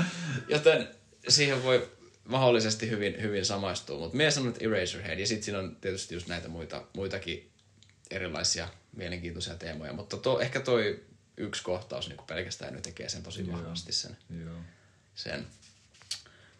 Joten 0.48 0.88
siihen 1.28 1.62
voi 1.62 1.88
mahdollisesti 2.24 2.90
hyvin, 2.90 3.22
hyvin 3.22 3.44
samaistua. 3.44 3.98
Mutta 3.98 4.16
minä 4.16 4.30
sanon, 4.30 4.48
että 4.48 4.64
Eraserhead. 4.64 5.18
Ja 5.18 5.26
sitten 5.26 5.44
siinä 5.44 5.58
on 5.58 5.76
tietysti 5.76 6.14
just 6.14 6.26
näitä 6.28 6.48
muita, 6.48 6.82
muitakin 6.96 7.50
erilaisia 8.10 8.68
mielenkiintoisia 8.96 9.54
teemoja. 9.54 9.92
Mutta 9.92 10.16
to, 10.16 10.40
ehkä 10.40 10.60
toi 10.60 11.04
yksi 11.36 11.62
kohtaus 11.62 12.08
niin 12.08 12.18
pelkästään 12.26 12.74
nyt 12.74 12.82
tekee 12.82 13.08
sen 13.08 13.22
tosi 13.22 13.52
vahvasti 13.52 13.92
sen. 13.92 14.16
Joo. 14.44 14.56
sen. 15.14 15.46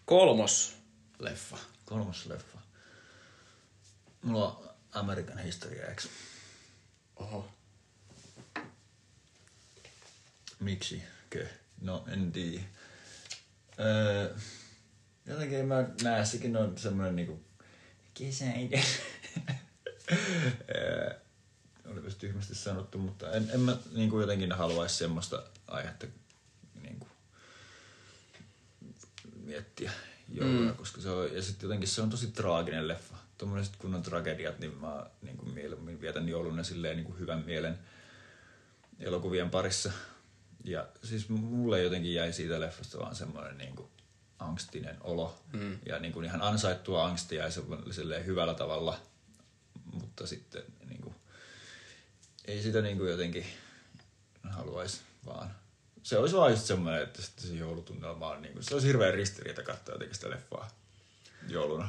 Kolmos 0.04 0.76
leffa. 1.18 1.58
Kolmas 1.84 2.26
leffa. 2.26 2.58
Mulla 4.22 4.46
on 4.48 4.70
American 4.92 5.38
History 5.38 5.94
X. 5.94 6.08
Oho. 7.16 7.48
Miksi? 10.60 11.02
Kö? 11.30 11.46
No, 11.80 12.04
en 12.12 12.32
tiedä. 12.32 12.64
Öö, 13.80 14.36
jotenkin 15.26 15.58
en 15.58 15.66
mä 15.66 15.88
näe, 16.02 16.24
sekin 16.24 16.56
on 16.56 16.78
semmoinen 16.78 17.16
niinku 17.16 17.44
kesäinen. 18.14 18.82
öö, 20.74 21.20
olipas 21.94 22.14
tyhmästi 22.14 22.54
sanottu, 22.54 22.98
mutta 22.98 23.32
en, 23.32 23.50
en 23.54 23.60
mä 23.60 23.76
niinku 23.92 24.20
jotenkin 24.20 24.52
haluaisi 24.52 24.96
semmoista 24.96 25.42
aihetta 25.68 26.06
niinku 26.82 27.06
miettiä 29.44 29.92
jouluna, 30.28 30.70
mm. 30.70 30.76
koska 30.76 31.00
se 31.00 31.10
on, 31.10 31.34
ja 31.34 31.42
sitten 31.42 31.66
jotenkin 31.66 31.88
se 31.88 32.02
on 32.02 32.10
tosi 32.10 32.26
traaginen 32.26 32.88
leffa. 32.88 33.16
Tuommoiset 33.38 33.76
kunnon 33.76 34.02
tragediat, 34.02 34.58
niin 34.58 34.78
mä 34.78 35.06
niin 35.22 35.36
kuin 35.36 35.50
mieluummin 35.54 36.00
vietän 36.00 36.28
jouluna 36.28 36.62
silleen 36.62 36.96
niin 36.96 37.06
kuin 37.06 37.18
hyvän 37.18 37.44
mielen 37.46 37.78
elokuvien 38.98 39.50
parissa. 39.50 39.92
Ja 40.64 40.86
siis 41.02 41.28
mulle 41.28 41.82
jotenkin 41.82 42.14
jäi 42.14 42.32
siitä 42.32 42.60
leffasta 42.60 42.98
vaan 42.98 43.14
semmoinen 43.14 43.58
niin 43.58 43.76
kuin 43.76 43.88
angstinen 44.38 44.96
olo. 45.00 45.42
Mm. 45.52 45.78
Ja 45.86 45.98
niin 45.98 46.12
kuin 46.12 46.24
ihan 46.24 46.42
ansaittua 46.42 47.06
angstia 47.06 47.44
ja 47.44 47.50
silleen 47.90 48.26
hyvällä 48.26 48.54
tavalla. 48.54 48.98
Mutta 49.92 50.26
sitten 50.26 50.62
niin 50.62 50.78
kuin, 50.78 50.83
ei 52.44 52.62
sitä 52.62 52.82
niin 52.82 52.98
kuin 52.98 53.10
jotenkin 53.10 53.46
haluaisi 54.50 55.00
vaan. 55.26 55.54
Se 56.02 56.18
olisi 56.18 56.36
vaan 56.36 56.50
just 56.50 56.66
semmoinen, 56.66 57.02
että 57.02 57.22
sitten 57.22 57.44
se 57.46 57.54
joulutunnelma 57.54 58.30
on 58.30 58.42
niin 58.42 58.52
kuin, 58.52 58.64
se 58.64 58.74
olisi 58.74 58.86
hirveän 58.86 59.14
ristiriita 59.14 59.62
katsoa 59.62 59.94
jotenkin 59.94 60.14
sitä 60.14 60.30
leffaa 60.30 60.70
jouluna. 61.48 61.88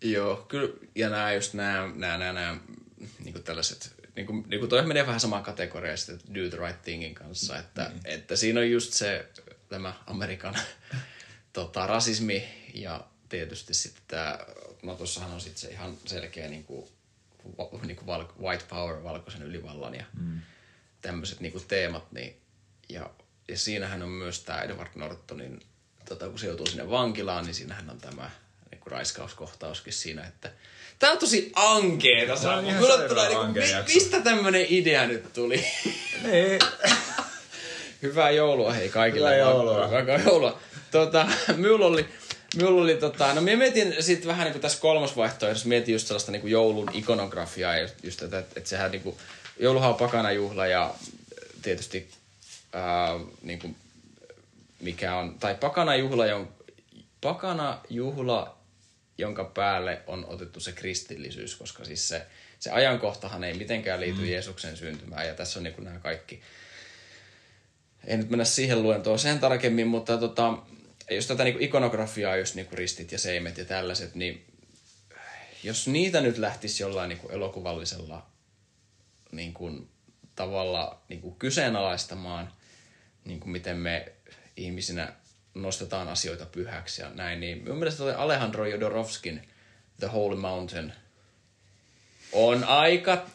Joo, 0.00 0.36
kyllä. 0.36 0.74
Ja 0.94 1.08
nämä 1.08 1.32
just 1.32 1.54
nämä, 1.54 1.92
nämä, 1.94 2.18
nämä, 2.18 2.32
nämä 2.32 2.60
niin 3.18 3.32
kuin 3.32 3.42
tällaiset, 3.42 3.94
niin 4.16 4.26
kuin, 4.26 4.44
niin 4.48 4.60
kuin 4.60 4.70
toi 4.70 4.86
menee 4.86 5.06
vähän 5.06 5.20
samaan 5.20 5.42
kategoriaan 5.42 5.98
sitten 5.98 6.34
Do 6.34 6.48
the 6.48 6.66
Right 6.66 6.82
Thingin 6.82 7.14
kanssa, 7.14 7.58
että, 7.58 7.90
mm. 7.94 8.00
että 8.04 8.36
siinä 8.36 8.60
on 8.60 8.70
just 8.70 8.92
se 8.92 9.26
tämä 9.68 9.94
Amerikan 10.06 10.54
tota, 11.52 11.86
rasismi 11.86 12.48
ja 12.74 13.04
tietysti 13.28 13.74
sitten 13.74 14.02
tämä, 14.08 14.38
no 14.82 14.94
tossahan 14.94 15.30
on 15.30 15.40
sitten 15.40 15.60
se 15.60 15.68
ihan 15.68 15.96
selkeä 16.06 16.48
niin 16.48 16.64
kuin, 16.64 16.88
niin 17.86 17.96
kuin 17.96 18.06
val, 18.06 18.24
white 18.42 18.64
power, 18.68 19.04
valkoisen 19.04 19.42
ylivallan 19.42 19.94
ja 19.94 20.04
mm. 20.20 20.40
tämmöiset 21.02 21.40
niin 21.40 21.52
kuin 21.52 21.64
teemat, 21.68 22.12
niin, 22.12 22.36
ja, 22.88 23.10
ja 23.48 23.58
siinähän 23.58 24.02
on 24.02 24.08
myös 24.08 24.40
tämä 24.40 24.60
Edward 24.60 24.90
Nortonin, 24.94 25.60
tota, 26.08 26.28
kun 26.28 26.38
se 26.38 26.46
joutuu 26.46 26.66
sinne 26.66 26.90
vankilaan, 26.90 27.44
niin 27.44 27.54
siinähän 27.54 27.90
on 27.90 27.98
tämä 27.98 28.30
niin 28.70 28.80
kuin 28.80 28.92
raiskauskohtauskin 28.92 29.92
siinä, 29.92 30.26
että 30.26 30.52
Tää 31.00 31.12
on 31.12 31.18
tosi 31.18 31.52
ankeeta. 31.54 32.32
Ihan 32.32 32.64
Mulle 32.64 33.08
tulee, 33.08 33.28
niinku, 33.28 33.60
mistä 33.94 34.20
tämmönen 34.20 34.66
idea 34.68 35.06
nyt 35.06 35.32
tuli? 35.32 35.64
Niin. 36.22 36.60
Hyvää 38.02 38.30
joulua 38.30 38.72
hei 38.72 38.88
kaikille. 38.88 39.34
Hyvää 39.34 39.50
joulua. 39.50 39.86
Hyvää 39.86 40.20
joulua. 40.24 40.60
Tota, 40.90 41.26
minulla 41.56 41.86
oli, 41.86 42.08
minulla 42.56 42.82
oli 42.82 42.94
tota, 42.94 43.34
no 43.34 43.40
minä 43.40 43.56
mietin 43.56 43.96
sitten 44.00 44.28
vähän 44.28 44.44
niin 44.44 44.52
kuin 44.52 44.62
tässä 44.62 44.80
kolmas 44.80 45.16
vaihtoehdossa, 45.16 45.68
mietin 45.68 45.92
just 45.92 46.06
sellaista 46.06 46.32
niin 46.32 46.40
kuin 46.40 46.50
joulun 46.50 46.90
ikonografiaa, 46.92 47.74
ja 47.74 47.82
just, 47.82 47.94
just 48.02 48.22
että, 48.22 48.38
että 48.38 48.68
sehän 48.68 48.90
niin 48.90 49.02
kuin, 49.02 49.16
jouluhan 49.58 49.90
on 49.90 49.96
pakana 49.96 50.32
juhla 50.32 50.66
ja 50.66 50.94
tietysti 51.62 52.10
ää, 52.72 53.08
niin 53.42 53.58
kuin, 53.58 53.76
mikä 54.80 55.16
on, 55.16 55.38
tai 55.38 55.54
pakana 55.54 55.96
juhla, 55.96 56.26
jon, 56.26 56.48
pakana 57.20 57.80
juhla, 57.90 58.56
jonka 59.18 59.44
päälle 59.44 60.02
on 60.06 60.26
otettu 60.28 60.60
se 60.60 60.72
kristillisyys, 60.72 61.56
koska 61.56 61.84
siis 61.84 62.08
se, 62.08 62.26
se 62.58 62.70
ajankohtahan 62.70 63.44
ei 63.44 63.54
mitenkään 63.54 64.00
liity 64.00 64.20
mm. 64.20 64.28
Jeesuksen 64.28 64.76
syntymään, 64.76 65.26
ja 65.26 65.34
tässä 65.34 65.58
on 65.58 65.62
niin 65.62 65.74
kuin 65.74 65.84
nämä 65.84 65.98
kaikki, 65.98 66.42
ei 68.06 68.16
nyt 68.16 68.30
mennä 68.30 68.44
siihen 68.44 68.82
luentoon 68.82 69.18
sen 69.18 69.38
tarkemmin, 69.38 69.86
mutta 69.86 70.18
tota, 70.18 70.54
jos 71.10 71.26
tätä 71.26 71.44
niin 71.44 71.60
ikonografiaa, 71.62 72.36
just 72.36 72.54
niin 72.54 72.68
ristit 72.72 73.12
ja 73.12 73.18
seimet 73.18 73.58
ja 73.58 73.64
tällaiset, 73.64 74.14
niin 74.14 74.46
jos 75.62 75.88
niitä 75.88 76.20
nyt 76.20 76.38
lähtisi 76.38 76.82
jollain 76.82 77.08
niin 77.08 77.18
kuin 77.18 77.32
elokuvallisella 77.32 78.26
niin 79.32 79.54
kuin, 79.54 79.88
tavalla 80.36 81.02
niin 81.08 81.20
kuin 81.20 81.34
kyseenalaistamaan, 81.34 82.52
niin 83.24 83.40
kuin 83.40 83.50
miten 83.50 83.76
me 83.76 84.12
ihmisinä 84.56 85.12
nostetaan 85.54 86.08
asioita 86.08 86.46
pyhäksi 86.46 87.02
ja 87.02 87.10
näin, 87.14 87.40
niin 87.40 87.58
minun 87.58 87.78
mielestä 87.78 87.98
toi 87.98 88.14
Alejandro 88.14 88.66
Jodorowskin 88.66 89.48
The 90.00 90.06
Holy 90.06 90.36
Mountain 90.36 90.92
on 92.32 92.64
aika 92.64 93.26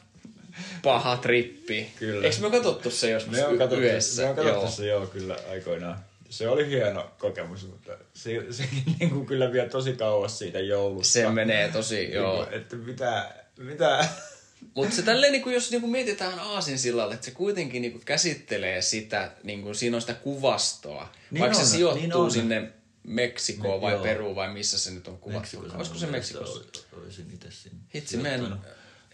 paha 0.83 1.17
trippi. 1.17 1.91
Kyllä. 1.99 2.27
Eikö 2.27 2.41
me 2.41 2.51
katsottu 2.51 2.91
se 2.91 3.09
joskus 3.09 3.31
Me 3.31 3.45
on 3.45 3.57
katsottu, 3.57 3.85
yhdessä? 3.85 4.21
me 4.21 4.29
on 4.29 4.35
katsottu 4.35 4.59
Joo. 4.59 4.71
se 4.71 4.87
joo 4.87 5.07
kyllä 5.07 5.37
aikoinaan. 5.51 6.05
Se 6.37 6.47
oli 6.49 6.67
hieno 6.69 7.11
kokemus, 7.17 7.67
mutta 7.67 7.91
se, 8.13 8.45
se 8.51 8.63
niin 8.99 9.09
kuin 9.09 9.25
kyllä 9.25 9.51
vie 9.51 9.69
tosi 9.69 9.93
kauas 9.93 10.39
siitä 10.39 10.59
joulusta. 10.59 11.13
Se 11.13 11.29
menee 11.29 11.71
tosi, 11.71 11.95
Niin 11.95 12.13
joo. 12.13 12.45
kuin, 12.45 12.53
Että 12.53 12.75
mitä, 12.75 13.31
mitä... 13.57 14.07
Mutta 14.75 14.95
se 14.95 15.01
tälleen, 15.01 15.31
niin 15.33 15.53
jos 15.53 15.71
niin 15.71 15.89
mietitään 15.89 16.39
Aasin 16.39 16.79
sillalle, 16.79 17.13
että 17.13 17.25
se 17.25 17.31
kuitenkin 17.31 17.81
niin 17.81 18.01
käsittelee 18.05 18.81
sitä, 18.81 19.31
niin 19.43 19.61
kuin, 19.63 19.75
siinä 19.75 19.97
on 19.97 20.01
sitä 20.01 20.13
kuvastoa. 20.13 21.03
Niin 21.03 21.11
Niin 21.31 21.41
vaikka 21.41 21.57
on, 21.59 21.65
se 21.65 21.71
sijoittuu 21.71 22.01
niin 22.01 22.13
on. 22.15 22.31
sinne 22.31 22.71
Meksikoon 23.03 23.75
Me- 23.75 23.81
vai. 23.81 24.03
Peruun 24.03 24.35
vai 24.35 24.53
missä 24.53 24.79
se 24.79 24.91
nyt 24.91 25.07
on 25.07 25.17
kuvattu. 25.17 25.39
Meksikossa 25.39 25.77
Olisiko 25.77 25.97
se 25.97 26.07
Meksikossa? 26.07 26.59
oli- 26.59 27.01
Olisin 27.03 27.31
itse 27.33 27.51
sinne. 27.51 27.77
Hitsi, 27.95 28.17
mä 28.17 28.29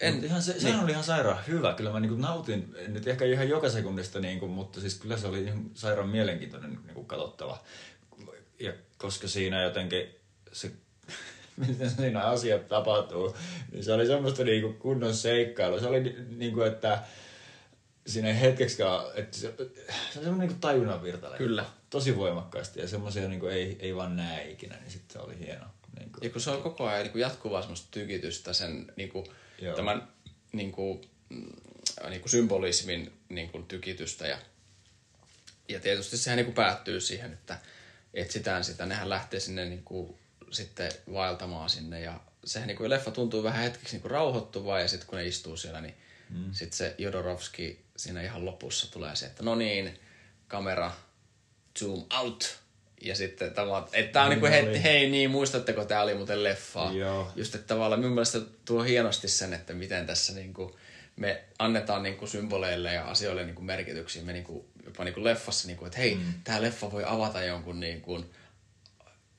en- 0.02 0.24
ihan 0.24 0.42
se, 0.44 0.52
niin. 0.52 0.62
sehän 0.62 0.84
oli 0.84 0.92
ihan 0.92 1.04
sairaan 1.04 1.44
hyvä. 1.48 1.74
Kyllä 1.74 1.92
mä 1.92 2.00
niinku 2.00 2.16
nautin, 2.18 2.76
nyt 2.88 3.08
ehkä 3.08 3.26
ihan 3.26 3.50
joka 3.50 3.70
sekunnista, 3.70 4.20
niinku, 4.20 4.48
mutta 4.48 4.80
siis 4.82 4.96
kyllä 5.00 5.18
se 5.18 5.28
oli 5.28 5.44
ihan 5.44 5.66
sairaan 5.74 6.10
mielenkiintoinen 6.10 6.80
niinku 6.86 7.04
katsottava. 7.04 7.64
Ja 8.60 8.74
koska 8.98 9.28
siinä 9.28 9.64
jotenkin 9.64 10.16
se, 10.52 10.72
miten 11.68 11.90
siinä 11.90 12.22
asiat 12.22 12.68
tapahtuu, 12.68 13.36
niin 13.72 13.84
se 13.84 13.94
oli 13.94 14.08
semmoista 14.08 14.44
niinku 14.44 14.74
kunnon 14.80 15.14
seikkailua. 15.14 15.80
Se 15.80 15.88
oli 15.88 16.00
ni- 16.04 16.16
niinku, 16.30 16.62
että 16.62 17.04
siinä 18.08 18.28
ei 18.28 18.40
hetkeksikaan, 18.42 19.06
että 19.16 19.38
se, 19.38 19.54
se 19.58 19.64
on 20.20 20.24
semmoinen 20.24 20.40
niinku 20.40 20.58
tajunnan 20.62 21.04
virtaile. 21.04 21.38
Kyllä. 21.38 21.66
Tosi 21.90 22.18
voimakkaasti 22.18 22.80
ja 22.80 22.88
semmoisia 22.88 23.28
niinku 23.28 23.46
ei, 23.48 23.78
ei 23.80 23.96
vaan 23.96 24.16
näe 24.16 24.52
ikinä, 24.52 24.76
niin 24.76 24.92
sitten 24.92 25.14
se 25.14 25.20
oli 25.28 25.40
hieno. 26.02 26.12
Niinku. 26.12 26.20
Ja 26.22 26.30
kun 26.30 26.42
se 26.42 26.50
on 26.50 26.62
koko 26.62 26.88
ajan 26.88 27.04
niin 27.04 27.12
kuin 27.12 27.22
jatkuvaa 27.22 27.62
semmoista 27.62 27.88
tykitystä 27.92 28.54
sen 28.54 28.94
niin 28.96 29.10
kuin, 29.10 29.26
Joo. 29.62 29.76
tämän 29.76 30.08
niin 30.52 30.72
kuin, 30.72 31.02
mm, 31.30 31.52
niin 32.10 32.22
kuin 32.22 32.32
symbolismin 32.32 33.14
niin 33.30 33.50
kuin 33.50 33.66
tykitystä. 33.66 34.28
Ja, 34.28 34.38
ja 35.70 35.80
tietysti 35.80 36.18
sehän 36.18 36.38
niin 36.38 36.46
kuin 36.46 36.56
päättyy 36.56 37.02
siihen, 37.02 37.34
että 37.34 37.58
etsitään 38.14 38.64
sitä. 38.64 38.86
Nehän 38.86 39.10
lähtee 39.10 39.40
sinne 39.40 39.66
niin 39.66 39.84
kuin, 39.84 40.18
sitten 40.52 40.92
vaeltamaan 41.14 41.70
sinne 41.70 42.02
ja 42.02 42.20
sehän 42.46 42.68
niin 42.68 42.78
kuin 42.78 42.90
leffa 42.90 43.12
tuntuu 43.12 43.44
vähän 43.44 43.64
hetkeksi 43.64 43.96
niin 43.96 44.02
kuin 44.02 44.12
rauhoittuvaa 44.12 44.80
ja 44.80 44.88
sitten 44.88 45.08
kun 45.08 45.18
ne 45.18 45.28
istuu 45.28 45.58
siellä, 45.58 45.82
niin 45.82 45.96
mm. 46.30 46.54
sitten 46.54 46.78
se 46.78 46.96
Jodorowski 46.98 47.86
siinä 47.98 48.22
ihan 48.22 48.46
lopussa 48.46 48.92
tulee 48.92 49.16
se, 49.16 49.26
että 49.26 49.44
no 49.44 49.56
niin, 49.56 50.00
kamera, 50.48 50.92
zoom 51.80 52.06
out. 52.20 52.61
Ja 53.02 53.16
sitten 53.16 53.54
tavallaan, 53.54 53.88
että 53.94 54.14
tää 54.14 54.24
on 54.24 54.30
Niin 54.30 54.42
niin 54.42 54.52
niinku 54.52 54.68
oli. 54.68 54.76
heti, 54.76 54.84
hei 54.84 55.10
niin, 55.10 55.32
muistatteko, 55.32 55.86
tää 55.86 56.02
oli 56.02 56.14
muuten 56.14 56.44
leffa. 56.44 56.92
Joo. 56.94 57.32
Just, 57.36 57.56
että 57.56 57.68
tavallaan 57.68 58.00
minun 58.02 58.14
mielestä 58.14 58.40
tuo 58.66 58.84
hienosti 58.84 59.28
sen, 59.28 59.54
että 59.54 59.74
miten 59.74 60.06
tässä 60.06 60.34
niinku, 60.34 60.78
me 61.16 61.44
annetaan 61.60 62.04
niinku 62.04 62.28
symboleille 62.28 62.94
ja 62.94 63.06
asioille 63.06 63.46
niinku 63.46 63.62
merkityksiä. 63.62 64.24
Me 64.24 64.34
niinku, 64.34 64.66
jopa 64.86 65.04
niinku 65.04 65.24
leffassa, 65.24 65.68
niinku, 65.68 65.86
että 65.86 65.98
hei, 65.98 66.16
mm. 66.16 66.34
tämä 66.44 66.62
leffa 66.62 66.92
voi 66.92 67.04
avata 67.08 67.44
jonkun, 67.44 67.80
niinku, 67.80 68.26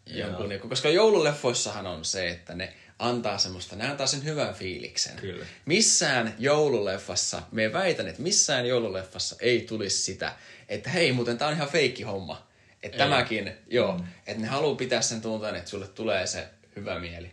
jonkun 0.07 0.49
niinku, 0.49 0.69
koska 0.69 0.89
joululeffoissahan 0.89 1.87
on 1.87 2.05
se, 2.05 2.29
että 2.29 2.55
ne 2.55 2.75
antaa 2.99 3.39
semmoista, 3.39 3.77
ne 3.77 3.91
antaa 3.91 4.07
sen 4.07 4.25
hyvän 4.25 4.55
fiiliksen. 4.55 5.17
Kyllä. 5.17 5.47
Missään 5.67 6.35
joululeffassa, 6.39 7.43
me 7.53 7.73
väitän, 7.73 8.09
että 8.09 8.23
missään 8.23 8.67
joululeffassa 8.67 9.37
ei 9.41 9.61
tulisi 9.61 10.03
sitä, 10.03 10.33
että 10.69 10.91
hei, 10.91 11.13
muuten 11.13 11.39
tää 11.39 11.49
on 11.49 11.55
ihan 11.55 11.69
feikki 11.69 12.03
homma. 12.03 12.52
Että 12.83 12.99
tämäkin, 12.99 13.53
joo, 13.67 13.99
mm. 13.99 14.05
että 14.27 14.43
ne 14.43 14.49
haluaa 14.49 14.75
pitää 14.75 15.03
sen 15.03 15.21
tunteen, 15.21 15.55
että 15.55 15.71
sulle 15.71 15.89
tulee 15.89 16.27
se 16.27 16.49
hyvä 16.77 16.99
mieli. 16.99 17.33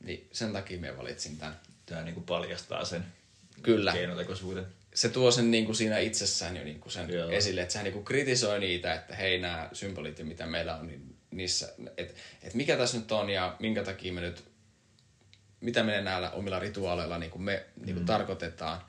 Niin 0.00 0.28
sen 0.32 0.52
takia 0.52 0.78
me 0.80 0.96
valitsin 0.96 1.38
tämän. 1.38 1.60
tämä 1.86 2.02
niinku 2.02 2.20
paljastaa 2.20 2.84
sen 2.84 3.04
Kyllä. 3.62 3.92
keinotekoisuuden. 3.92 4.66
se 4.94 5.08
tuo 5.08 5.30
sen 5.30 5.50
niin 5.50 5.64
kuin 5.64 5.76
siinä 5.76 5.98
itsessään 5.98 6.56
jo 6.56 6.64
niin 6.64 6.80
kuin 6.80 6.92
sen 6.92 7.10
Joo. 7.10 7.30
esille, 7.30 7.60
että 7.62 7.72
sehän 7.72 7.84
niin 7.84 7.92
kuin 7.92 8.04
kritisoi 8.04 8.60
niitä, 8.60 8.94
että 8.94 9.16
hei 9.16 9.40
nämä 9.40 9.68
symbolit, 9.72 10.18
mitä 10.22 10.46
meillä 10.46 10.76
on, 10.76 10.86
niin 10.86 11.16
niissä, 11.30 11.72
että 11.96 12.14
et 12.42 12.54
mikä 12.54 12.76
tässä 12.76 12.98
nyt 12.98 13.12
on 13.12 13.30
ja 13.30 13.56
minkä 13.58 13.84
takia 13.84 14.12
me 14.12 14.20
nyt, 14.20 14.44
mitä 15.60 15.82
me 15.82 16.00
näillä 16.00 16.30
omilla 16.30 16.58
rituaaleilla 16.58 17.18
niin 17.18 17.30
kuin 17.30 17.42
me 17.42 17.66
niin 17.84 17.94
kuin 17.94 18.06
tarkoitetaan. 18.06 18.84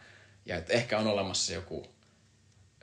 Ja 0.45 0.57
että 0.57 0.73
ehkä 0.73 0.99
on 0.99 1.07
olemassa 1.07 1.53
joku 1.53 1.87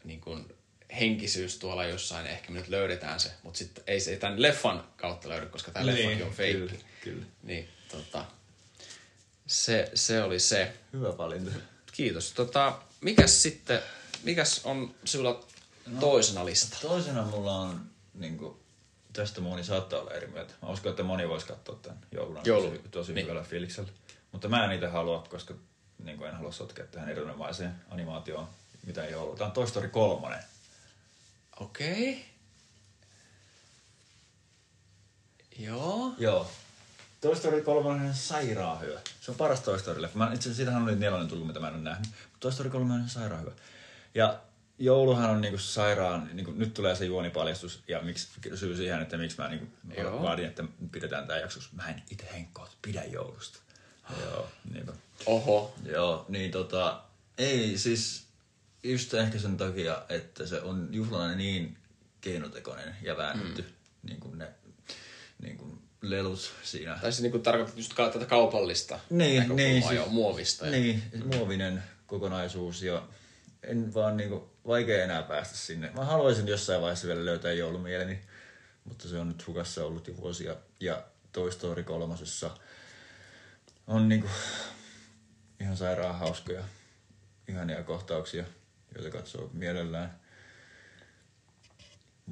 niin 0.04 0.20
kuin 0.20 0.54
henkisyys 1.00 1.58
tuolla 1.58 1.84
jossain, 1.84 2.26
ehkä 2.26 2.52
me 2.52 2.58
nyt 2.58 2.68
löydetään 2.68 3.20
se, 3.20 3.30
mutta 3.42 3.58
sitten 3.58 3.84
ei 3.86 4.00
se 4.00 4.10
ei 4.10 4.16
tämän 4.16 4.42
leffan 4.42 4.84
kautta 4.96 5.28
löydy, 5.28 5.46
koska 5.46 5.70
tämä 5.70 5.86
niin, 5.86 5.96
leffakin 5.98 6.24
on 6.26 6.32
feikki. 6.32 6.68
Kyllä, 6.68 6.84
kyllä. 7.00 7.26
Niin, 7.42 7.68
tota, 7.90 8.24
se, 9.46 9.90
se 9.94 10.22
oli 10.22 10.38
se. 10.40 10.72
Hyvä 10.92 11.18
valinta. 11.18 11.50
Kiitos. 11.92 12.32
Tota, 12.32 12.78
mikäs 13.00 13.42
sitten, 13.42 13.80
mikäs 14.22 14.60
on 14.64 14.94
sinulla 15.04 15.44
no, 15.86 16.00
toisena 16.00 16.44
lista? 16.44 16.76
Toisena 16.82 17.22
mulla 17.22 17.58
on, 17.58 17.80
niin 18.14 18.38
kuin, 18.38 18.56
tästä 19.12 19.40
moni 19.40 19.64
saattaa 19.64 20.00
olla 20.00 20.10
eri 20.12 20.26
mieltä. 20.26 20.54
Mä 20.62 20.68
uskon, 20.68 20.90
että 20.90 21.02
moni 21.02 21.28
voisi 21.28 21.46
katsoa 21.46 21.78
tämän 21.82 21.98
joulun 22.12 22.40
Joulu. 22.44 22.68
tosi, 22.70 22.88
tosi 22.90 23.12
Niin. 23.12 23.26
hyvällä 23.26 23.42
fiiliksellä. 23.42 23.90
Mutta 24.32 24.48
mä 24.48 24.64
en 24.64 24.70
niitä 24.70 24.90
halua, 24.90 25.26
koska 25.28 25.54
niin 26.04 26.18
kuin 26.18 26.28
en 26.28 26.36
halua 26.36 26.52
sotkea 26.52 26.86
tähän 26.86 27.08
erinomaiseen 27.08 27.74
animaatioon 27.90 28.48
mitään 28.86 29.10
joulua. 29.10 29.36
Tämä 29.36 29.46
on 29.46 29.52
Toy 29.52 29.66
Story 29.66 29.88
3. 29.88 30.36
Okei. 31.60 32.12
Okay. 32.12 32.32
Joo. 35.58 36.14
Joo. 36.18 36.50
Toy 37.20 37.36
Story 37.36 37.62
3 37.62 37.90
on 37.90 38.14
sairaan 38.14 38.80
hyvä. 38.80 39.00
Se 39.20 39.30
on 39.30 39.36
paras 39.36 39.60
Toy 39.60 39.78
Story 39.78 40.02
leffa. 40.02 40.18
Mä, 40.18 40.24
itse 40.24 40.36
asiassa 40.38 40.56
siitähän 40.56 40.82
oli 40.82 40.96
nelonen 40.96 41.28
tullut, 41.28 41.46
mitä 41.46 41.60
mä 41.60 41.68
en 41.68 41.74
ole 41.74 41.82
nähnyt. 41.82 42.08
Mutta 42.08 42.38
Toy 42.40 42.52
Story 42.52 42.70
3 42.70 42.94
on 42.94 43.08
sairaan 43.08 43.40
hyvä. 43.40 43.52
Ja 44.14 44.40
jouluhan 44.78 45.30
on 45.30 45.40
niinku 45.40 45.58
sairaan, 45.58 46.30
niinku, 46.32 46.52
nyt 46.52 46.74
tulee 46.74 46.94
se 46.94 47.04
juonipaljastus 47.04 47.82
ja 47.88 48.00
miksi, 48.00 48.28
syy 48.54 48.76
siihen, 48.76 49.02
että 49.02 49.16
miksi 49.16 49.40
mä 49.40 49.48
niinku 49.48 49.66
Joo. 49.96 50.22
vaadin, 50.22 50.44
että 50.44 50.64
pidetään 50.92 51.26
tämä 51.26 51.38
jaksossa. 51.38 51.70
Mä 51.72 51.88
en 51.88 52.02
itse 52.10 52.28
henkkoa 52.32 52.68
pidä 52.82 53.04
joulusta. 53.04 53.58
Joo, 54.20 54.48
niinku. 54.74 54.92
Oho. 55.26 55.74
Joo, 55.84 56.24
niin 56.28 56.50
tota, 56.50 57.02
ei 57.38 57.78
siis 57.78 58.26
just 58.82 59.14
ehkä 59.14 59.38
sen 59.38 59.56
takia, 59.56 60.02
että 60.08 60.46
se 60.46 60.60
on 60.60 60.88
juhlana 60.90 61.34
niin 61.34 61.78
keinotekoinen 62.20 62.96
ja 63.02 63.16
väännetty, 63.16 63.62
mm. 63.62 63.68
niin 64.02 64.20
kuin 64.20 64.38
ne 64.38 64.48
niin 65.42 65.58
kuin 65.58 65.82
lelut 66.00 66.52
siinä. 66.62 66.98
Tai 67.02 67.12
se 67.12 67.22
niinku 67.22 67.38
tarkoittaa 67.38 67.78
just 67.78 67.94
tätä 67.96 68.26
kaupallista 68.26 69.00
Niin, 69.10 69.56
niin, 69.56 69.82
jo, 69.82 69.88
siis- 69.88 70.10
muovista. 70.12 70.66
Ja, 70.66 70.72
Niin, 70.72 71.02
muovinen 71.24 71.82
kokonaisuus 72.06 72.82
ja 72.82 73.08
en 73.62 73.94
vaan 73.94 74.16
niinku, 74.16 74.50
vaikea 74.66 75.04
enää 75.04 75.22
päästä 75.22 75.56
sinne. 75.56 75.90
Mä 75.90 76.04
haluaisin 76.04 76.48
jossain 76.48 76.82
vaiheessa 76.82 77.08
vielä 77.08 77.24
löytää 77.24 77.52
joulumieleni, 77.52 78.20
mutta 78.84 79.08
se 79.08 79.18
on 79.18 79.28
nyt 79.28 79.46
hukassa 79.46 79.84
ollut 79.84 80.08
jo 80.08 80.16
vuosia. 80.16 80.56
Ja 80.80 81.02
Toy 81.32 81.52
Story 81.52 81.82
kolmosessa 81.82 82.50
on 83.86 84.08
niinku 84.08 84.28
ihan 85.60 85.76
sairaan 85.76 86.18
hauskoja, 86.18 86.64
ihania 87.48 87.82
kohtauksia, 87.82 88.44
joita 88.94 89.10
katsoo 89.10 89.50
mielellään. 89.52 90.20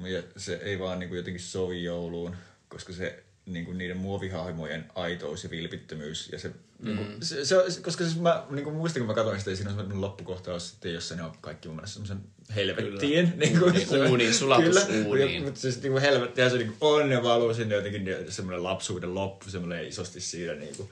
Ja 0.03 0.23
se 0.37 0.53
ei 0.55 0.79
vaan 0.79 0.99
niinku 0.99 1.15
jotenkin 1.15 1.41
sovi 1.41 1.83
jouluun, 1.83 2.35
koska 2.69 2.93
se 2.93 3.23
niinku 3.45 3.73
niiden 3.73 3.97
muovihahmojen 3.97 4.85
aitous 4.95 5.43
ja 5.43 5.49
vilpittömyys 5.49 6.29
ja 6.31 6.39
se, 6.39 6.47
mm. 6.47 6.85
niinku, 6.85 7.03
se, 7.21 7.45
se, 7.45 7.71
se, 7.71 7.81
koska 7.81 8.03
siis 8.03 8.19
mä 8.19 8.45
niinku 8.49 8.71
muistin, 8.71 8.99
kun 9.01 9.07
mä 9.07 9.13
katsoin 9.13 9.39
sitä, 9.39 9.51
ja 9.51 9.55
siinä 9.55 9.71
on 9.71 9.77
semmoinen 9.77 10.01
loppukohtaus 10.01 10.69
sitten, 10.69 10.93
jossa 10.93 11.15
ne 11.15 11.23
on 11.23 11.31
kaikki 11.41 11.67
mun 11.67 11.75
mielestä 11.75 11.93
semmoisen 11.93 12.19
helvettiin. 12.55 13.33
Niinku, 13.35 13.69
Niin, 13.69 14.09
uuniin, 14.09 14.33
sulatusuuniin. 14.39 15.43
Mutta 15.43 15.59
siis 15.59 15.81
niinku 15.81 15.99
helvettiä 15.99 16.49
se 16.49 16.57
niinku 16.57 16.75
on 16.81 17.11
ja 17.11 17.23
valuu 17.23 17.53
sinne 17.53 17.75
jotenkin 17.75 18.05
niin 18.05 18.31
semmoinen 18.31 18.63
lapsuuden 18.63 19.15
loppu, 19.15 19.49
semmoinen 19.49 19.87
isosti 19.87 20.21
siinä 20.21 20.53
niinku. 20.53 20.91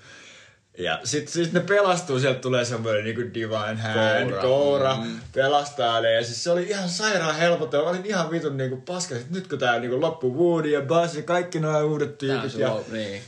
Ja 0.77 0.99
sitten 1.03 1.33
sit 1.33 1.53
ne 1.53 1.59
pelastuu, 1.59 2.19
sieltä 2.19 2.39
tulee 2.39 2.65
semmoinen 2.65 3.03
niinku 3.03 3.21
divine 3.33 3.75
hand, 3.81 4.29
Koura. 4.29 4.41
koura, 4.41 4.95
Mm. 4.97 5.19
pelastaa 5.33 6.01
ne. 6.01 6.13
Ja 6.13 6.23
siis 6.23 6.43
se 6.43 6.51
oli 6.51 6.63
ihan 6.69 6.89
sairaan 6.89 7.35
helpottava. 7.35 7.83
Mä 7.83 7.89
olin 7.89 8.05
ihan 8.05 8.31
vitun 8.31 8.57
niinku 8.57 8.77
paska, 8.77 9.15
että 9.15 9.33
nyt 9.33 9.47
kun 9.47 9.59
tää 9.59 9.79
niinku 9.79 10.01
loppu 10.01 10.35
Woody 10.37 10.69
ja 10.69 10.81
Buzz 10.81 11.15
ja 11.15 11.23
kaikki 11.23 11.59
nuo 11.59 11.81
uudet 11.83 12.17
tyypit. 12.17 12.53
Ja... 12.53 12.69
lo- 12.69 12.85
niin. 12.91 13.21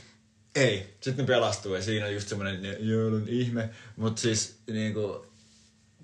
Ei, 0.54 0.94
sitten 1.00 1.24
ne 1.26 1.32
pelastuu 1.34 1.74
ja 1.74 1.82
siinä 1.82 2.06
on 2.06 2.14
just 2.14 2.28
semmoinen 2.28 2.76
joulun 2.80 3.24
ihme. 3.28 3.70
Mut 3.96 4.18
siis 4.18 4.56
niinku, 4.70 5.26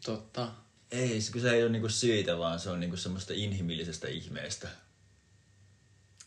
Totta. 0.05 0.49
ei, 0.91 1.21
se- 1.21 1.33
kun 1.33 1.41
se 1.41 1.51
ei 1.51 1.63
ole 1.63 1.71
niinku 1.71 1.89
siitä, 1.89 2.39
vaan 2.39 2.61
se 2.61 2.71
on 2.71 2.81
niinku 2.81 2.97
semmoista 2.97 3.33
inhimillisestä 3.37 4.09
ihmeestä. 4.09 4.69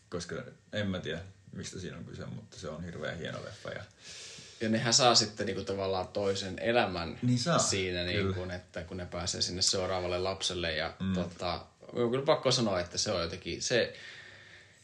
Koska 0.08 0.34
en 0.72 0.86
mä 0.86 0.98
tiedä, 1.00 1.20
mistä 1.52 1.78
siinä 1.80 1.96
on 1.96 2.04
kyse, 2.04 2.26
mutta 2.26 2.58
se 2.60 2.68
on 2.68 2.84
hirveän 2.84 3.18
hieno 3.18 3.38
leffa. 3.44 3.70
Ja... 3.70 3.84
Ja 4.62 4.68
nehän 4.68 4.94
saa 4.94 5.14
sitten 5.14 5.46
niinku 5.46 5.64
tavallaan 5.64 6.08
toisen 6.08 6.58
elämän 6.58 7.18
Niin 7.22 7.38
saa, 7.38 7.58
siinä, 7.58 8.04
niinku, 8.04 8.46
että 8.56 8.82
kun 8.82 8.96
ne 8.96 9.06
pääsee 9.06 9.42
sinne 9.42 9.62
seuraavalle 9.62 10.18
lapselle. 10.18 10.74
Ja 10.76 10.94
mm. 11.00 11.14
tota, 11.14 11.60
on 11.92 12.10
kyllä 12.10 12.24
pakko 12.24 12.50
sanoa, 12.50 12.80
että 12.80 12.98
se 12.98 13.12
on 13.12 13.22
jotenkin, 13.22 13.62
se, 13.62 13.94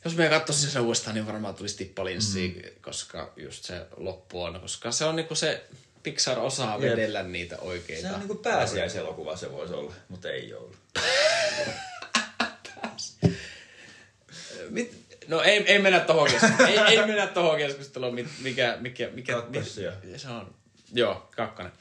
jos 0.04 0.16
me 0.16 0.28
katsoisin 0.28 0.70
sen 0.70 0.82
uudestaan, 0.82 1.14
niin 1.14 1.26
varmaan 1.26 1.54
tulisi 1.54 1.76
tippalinssi, 1.76 2.62
mm. 2.64 2.82
koska 2.82 3.32
just 3.36 3.64
se 3.64 3.86
loppu 3.96 4.42
on, 4.42 4.60
koska 4.60 4.92
se 4.92 5.04
on 5.04 5.16
niinku 5.16 5.34
se, 5.34 5.64
Pixar 6.02 6.38
osaa 6.38 6.78
Jep. 6.78 6.92
vedellä 6.92 7.22
niitä 7.22 7.58
oikeita. 7.58 8.08
Se 8.08 8.14
on 8.14 8.20
niinku 8.20 8.34
pääsiäiselokuva 8.34 9.36
se 9.36 9.52
voisi 9.52 9.74
olla, 9.74 9.94
mutta 10.08 10.30
ei 10.30 10.48
joulu. 10.48 10.74
Mit, 14.70 15.07
no 15.28 15.42
ei, 15.42 15.64
ei 15.66 15.78
mennä 15.78 16.00
tohon 16.00 16.30
keskusteluun. 16.30 16.68
ei, 16.68 16.98
ei 16.98 17.06
mennä 17.06 17.26
tohon 17.26 17.58
keskusteluun, 17.58 18.14
mikä, 18.42 18.76
mikä, 18.80 19.08
mikä, 19.12 19.32
Kakkossia. 19.32 19.92
mit- 20.04 20.20
se 20.20 20.28
on. 20.28 20.54
Joo, 20.92 21.28
kakkonen. 21.36 21.72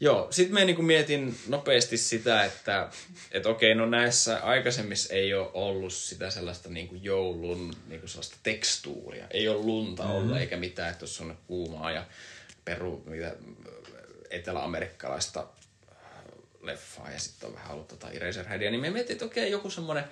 Joo, 0.00 0.26
sit 0.30 0.50
mä 0.50 0.64
niinku 0.64 0.82
mietin 0.82 1.36
nopeasti 1.48 1.96
sitä, 1.96 2.44
että 2.44 2.88
et 3.32 3.46
okei, 3.46 3.74
no 3.74 3.86
näissä 3.86 4.38
aikaisemmissa 4.38 5.14
ei 5.14 5.34
ole 5.34 5.50
ollut 5.54 5.92
sitä 5.92 6.30
sellaista 6.30 6.68
niinku 6.68 6.94
joulun 6.94 7.74
niinku 7.88 8.08
sellaista 8.08 8.36
tekstuuria. 8.42 9.26
Ei 9.30 9.48
ole 9.48 9.62
lunta 9.62 10.02
mm-hmm. 10.02 10.16
ollut 10.16 10.36
eikä 10.36 10.56
mitään, 10.56 10.90
että 10.90 11.02
jos 11.02 11.20
on 11.20 11.38
kuumaa 11.46 11.90
ja 11.90 12.04
peru, 12.64 13.02
mitä, 13.06 13.36
eteläamerikkalaista 14.30 15.46
leffaa 16.62 17.10
ja 17.10 17.20
sitten 17.20 17.48
on 17.48 17.54
vähän 17.54 17.72
ollut 17.72 17.88
tota 17.88 18.10
Eraserheadia, 18.10 18.70
niin 18.70 18.80
me 18.80 18.90
mietin, 18.90 19.12
että 19.12 19.24
okei, 19.24 19.50
joku 19.50 19.70
semmonen, 19.70 20.04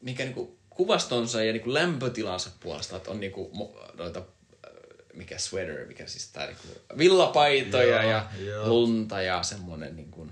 mikä 0.00 0.24
niinku 0.24 0.58
kuvastonsa 0.70 1.44
ja 1.44 1.52
niinku 1.52 1.74
lämpötilansa 1.74 2.50
puolesta, 2.60 2.96
että 2.96 3.10
on 3.10 3.20
niinku 3.20 3.70
noita, 3.94 4.18
äh, 4.18 4.72
mikä 5.14 5.38
sweater, 5.38 5.86
mikä 5.86 6.06
siis 6.06 6.28
tää 6.28 6.46
niinku 6.46 6.68
villapaitoja 6.98 8.02
Joo, 8.02 8.10
ja 8.10 8.26
joo. 8.44 8.68
lunta 8.68 9.22
ja 9.22 9.42
semmonen 9.42 9.96
niinku, 9.96 10.26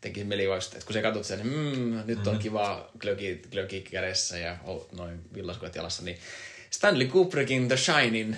teki 0.00 0.24
mieli 0.24 0.48
vaikka, 0.48 0.66
että 0.72 0.86
kun 0.86 0.94
sä 0.94 1.02
katsot 1.02 1.24
sen, 1.24 1.38
niin 1.38 1.78
mm, 1.78 2.02
nyt 2.06 2.26
on 2.26 2.38
kiva 2.38 2.90
glögi, 2.98 3.42
glögi 3.50 3.80
kädessä 3.80 4.38
ja 4.38 4.56
noin 4.92 5.20
villaskuet 5.34 5.74
jalassa, 5.74 6.02
niin 6.02 6.18
Stanley 6.70 7.06
Kubrickin 7.06 7.68
The 7.68 7.76
Shining, 7.76 8.34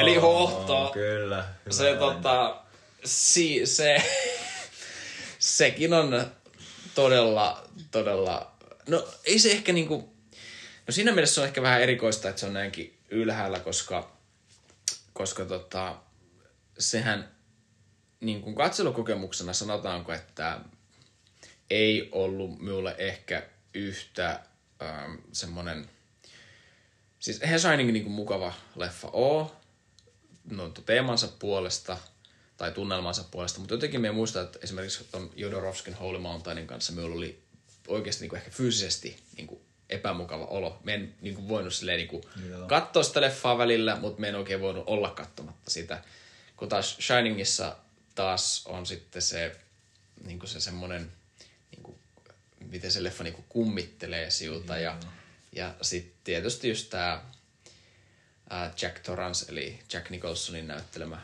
eli 0.00 0.14
hohto, 0.14 0.90
Kyllä. 0.94 1.44
hyvä 1.64 1.74
se, 1.74 1.96
tota, 1.96 2.56
si, 3.04 3.66
se, 3.66 4.02
sekin 5.38 5.94
on 5.94 6.26
todella, 6.94 7.68
todella, 7.90 8.52
no 8.88 9.08
ei 9.24 9.38
se 9.38 9.50
ehkä 9.50 9.72
niinku, 9.72 10.15
no 10.86 10.92
siinä 10.92 11.12
mielessä 11.12 11.34
se 11.34 11.40
on 11.40 11.46
ehkä 11.46 11.62
vähän 11.62 11.82
erikoista, 11.82 12.28
että 12.28 12.40
se 12.40 12.46
on 12.46 12.52
näinkin 12.52 12.98
ylhäällä, 13.10 13.60
koska, 13.60 14.16
koska 15.12 15.44
tota, 15.44 15.96
sehän 16.78 17.36
niin 18.20 18.42
kuin 18.42 18.54
katselukokemuksena 18.54 19.52
sanotaanko, 19.52 20.12
että 20.12 20.60
ei 21.70 22.08
ollut 22.12 22.58
minulle 22.58 22.94
ehkä 22.98 23.42
yhtä 23.74 24.40
ähm, 24.82 25.14
semmoinen, 25.32 25.90
siis 27.18 27.42
eihän 27.42 27.60
Shining 27.60 27.92
niin 27.92 28.04
kuin 28.04 28.14
mukava 28.14 28.54
leffa 28.76 29.08
oo, 29.12 29.56
no, 30.50 30.68
teemansa 30.68 31.28
puolesta 31.38 31.98
tai 32.56 32.72
tunnelmansa 32.72 33.24
puolesta, 33.30 33.60
mutta 33.60 33.74
jotenkin 33.74 34.00
me 34.00 34.12
muistan, 34.12 34.44
että 34.44 34.58
esimerkiksi 34.62 35.04
ton 35.04 35.30
Jodorovskin 35.36 35.94
Holy 35.94 36.18
Mountainin 36.18 36.66
kanssa 36.66 36.92
minulla 36.92 37.16
oli 37.16 37.42
oikeasti 37.88 38.22
niin 38.22 38.30
kuin 38.30 38.38
ehkä 38.38 38.50
fyysisesti 38.50 39.22
niin 39.36 39.46
kuin 39.46 39.65
epämukava 39.90 40.44
olo. 40.44 40.80
Me 40.84 40.94
en 40.94 41.14
niin 41.20 41.34
kuin 41.34 41.48
voinut 41.48 41.74
silleen 41.74 41.98
niin 41.98 42.08
kuin 42.08 42.22
katsoa 42.66 43.02
sitä 43.02 43.20
leffaa 43.20 43.58
välillä, 43.58 43.96
mutta 43.96 44.20
me 44.20 44.28
en 44.28 44.34
oikein 44.34 44.60
voinut 44.60 44.84
olla 44.86 45.10
katsomatta 45.10 45.70
sitä. 45.70 46.02
Kun 46.56 46.68
taas 46.68 46.96
Shiningissa 47.00 47.76
taas 48.14 48.66
on 48.66 48.86
sitten 48.86 49.22
se, 49.22 49.56
niin 50.24 50.38
kuin 50.38 50.48
se 50.48 50.60
semmoinen, 50.60 51.12
niin 51.70 51.82
kuin, 51.82 51.98
miten 52.60 52.92
se 52.92 53.02
leffa 53.02 53.24
niin 53.24 53.34
kuin 53.34 53.46
kummittelee 53.48 54.30
siuta 54.30 54.78
ja, 54.78 54.98
ja 55.52 55.74
sitten 55.82 56.14
tietysti 56.24 56.68
just 56.68 56.90
tämä 56.90 57.22
Jack 58.82 58.98
Torrance, 58.98 59.46
eli 59.48 59.78
Jack 59.92 60.10
Nicholsonin 60.10 60.68
näyttelemä 60.68 61.20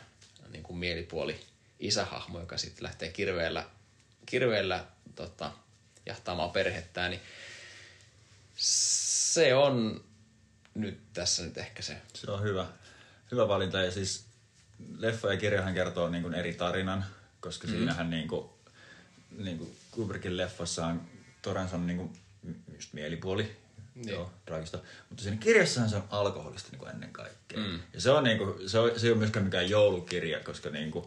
niin 0.49 0.63
kuin 0.63 0.77
mielipuoli 0.77 1.39
isähahmo, 1.79 2.39
joka 2.39 2.57
sitten 2.57 2.83
lähtee 2.83 3.11
kirveellä, 3.11 3.65
kirveellä 4.25 4.85
tota, 5.15 5.51
jahtaamaan 6.05 6.51
perhettään, 6.51 7.11
niin 7.11 7.21
se 8.55 9.55
on 9.55 10.03
nyt 10.73 10.99
tässä 11.13 11.43
nyt 11.43 11.57
ehkä 11.57 11.81
se. 11.81 11.97
Se 12.13 12.31
on 12.31 12.43
hyvä, 12.43 12.67
hyvä 13.31 13.47
valinta 13.47 13.81
ja 13.81 13.91
siis 13.91 14.25
leffa 14.97 15.33
ja 15.33 15.39
kirjahan 15.39 15.73
kertoo 15.73 16.09
niin 16.09 16.23
kuin 16.23 16.33
eri 16.33 16.53
tarinan, 16.53 17.05
koska 17.39 17.67
mm. 17.67 17.73
siinähän 17.73 18.09
niin 18.09 18.27
kuin, 18.27 18.49
niin 19.37 19.57
kuin 19.57 19.77
Kubrickin 19.91 20.37
leffassa 20.37 20.85
on 20.85 21.01
Torrance 21.41 21.75
on 21.75 21.87
niin 21.87 21.97
kuin 21.97 22.13
just 22.73 22.93
mielipuoli, 22.93 23.55
Niin. 23.95 24.09
joo, 24.09 24.31
mutta 25.09 25.23
siinä 25.23 25.37
kirjassahan 25.37 25.89
se 25.89 25.95
on 25.95 26.03
alkoholista 26.09 26.69
niin 26.71 26.79
kuin 26.79 26.91
ennen 26.91 27.13
kaikkea. 27.13 27.59
Mm. 27.59 27.79
Ja 27.93 28.01
se 28.01 28.11
on, 28.11 28.23
niin 28.23 28.37
kuin, 28.37 28.69
se, 28.69 28.79
on, 28.79 28.99
se 28.99 29.07
ei 29.07 29.11
ole 29.11 29.19
myöskään 29.19 29.45
mikään 29.45 29.69
joulukirja, 29.69 30.39
koska 30.39 30.69
niin 30.69 30.91
kuin, 30.91 31.05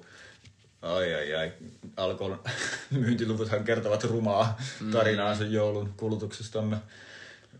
ai 0.82 1.14
ai 1.14 1.34
ai, 1.34 1.52
alkoholin 1.96 2.38
myyntiluvuthan 2.90 3.64
kertovat 3.64 4.04
rumaa 4.04 4.60
tarinaa 4.92 5.34
sen 5.34 5.52
joulun 5.52 5.94
kulutuksestamme. 5.96 6.76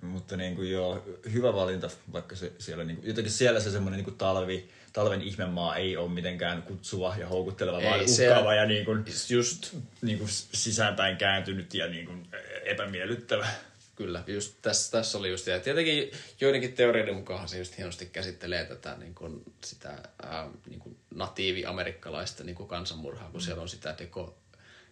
Mutta 0.00 0.36
niin 0.36 0.56
kuin 0.56 0.70
joo, 0.70 1.04
hyvä 1.32 1.52
valinta, 1.52 1.90
vaikka 2.12 2.36
se 2.36 2.52
siellä 2.58 2.84
niin 2.84 2.96
kuin, 2.96 3.08
jotenkin 3.08 3.32
siellä 3.32 3.60
se 3.60 3.70
semmoinen 3.70 3.98
niin 3.98 4.04
kuin 4.04 4.18
talvi, 4.18 4.68
talven 4.92 5.22
ihmemaa 5.22 5.76
ei 5.76 5.96
ole 5.96 6.10
mitenkään 6.10 6.62
kutsuva 6.62 7.16
ja 7.18 7.28
houkutteleva, 7.28 7.80
Ei, 7.80 7.90
vaan 7.90 8.08
se- 8.08 8.28
uhkaava 8.28 8.54
ja 8.54 8.66
niin 8.66 8.84
kuin, 8.84 9.04
Just. 9.28 9.74
niin 10.02 10.18
kuin 10.18 10.30
sisäänpäin 10.52 11.16
kääntynyt 11.16 11.74
ja 11.74 11.86
niin 11.86 12.06
kuin 12.06 12.28
epämiellyttävä. 12.64 13.48
Kyllä, 13.96 14.24
just 14.26 14.54
tässä, 14.62 14.92
tässä 14.92 15.18
oli 15.18 15.30
just, 15.30 15.46
ja 15.46 15.60
tietenkin 15.60 16.10
joidenkin 16.40 16.72
teorioiden 16.72 17.14
mukaan 17.14 17.48
se 17.48 17.58
just 17.58 17.76
hienosti 17.78 18.06
käsittelee 18.06 18.64
tätä 18.64 18.96
niin 18.96 19.14
kuin, 19.14 19.42
sitä 19.64 19.98
ää, 20.22 20.48
niin 20.66 20.80
kuin 20.80 20.96
natiivi-amerikkalaista 21.14 22.44
niin 22.44 22.56
kuin 22.56 22.68
kansanmurhaa, 22.68 23.30
kun 23.30 23.40
siellä 23.40 23.62
on 23.62 23.68
sitä 23.68 23.94
deko, 23.98 24.38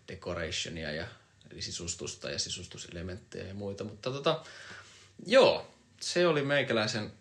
decorationia 0.09 0.93
ja 0.93 1.07
eli 1.53 1.63
sisustusta 1.63 2.31
ja 2.31 2.39
sisustuselementtejä 2.39 3.45
ja 3.45 3.55
muita, 3.55 3.85
mutta 3.85 4.11
tota, 4.11 4.45
joo, 5.27 5.67
se 6.01 6.27
oli 6.27 6.43
meikäläisen 6.43 7.13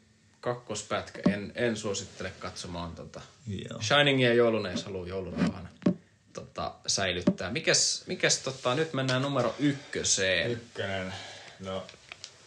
kakkospätkä. 0.41 1.21
En, 1.33 1.51
en 1.55 1.77
suosittele 1.77 2.31
katsomaan 2.39 2.95
tota 2.95 3.21
Joo. 3.47 3.81
Shiningia 3.81 4.33
jouluna, 4.33 4.71
jos 4.71 4.83
haluaa 4.83 5.07
joulurauhana 5.07 5.69
tota, 6.33 6.73
säilyttää. 6.87 7.51
Mikäs, 7.51 8.03
mikäs 8.07 8.39
tota, 8.39 8.75
nyt 8.75 8.93
mennään 8.93 9.21
numero 9.21 9.55
ykköseen. 9.59 10.51
Ykkönen, 10.51 11.13
no 11.59 11.83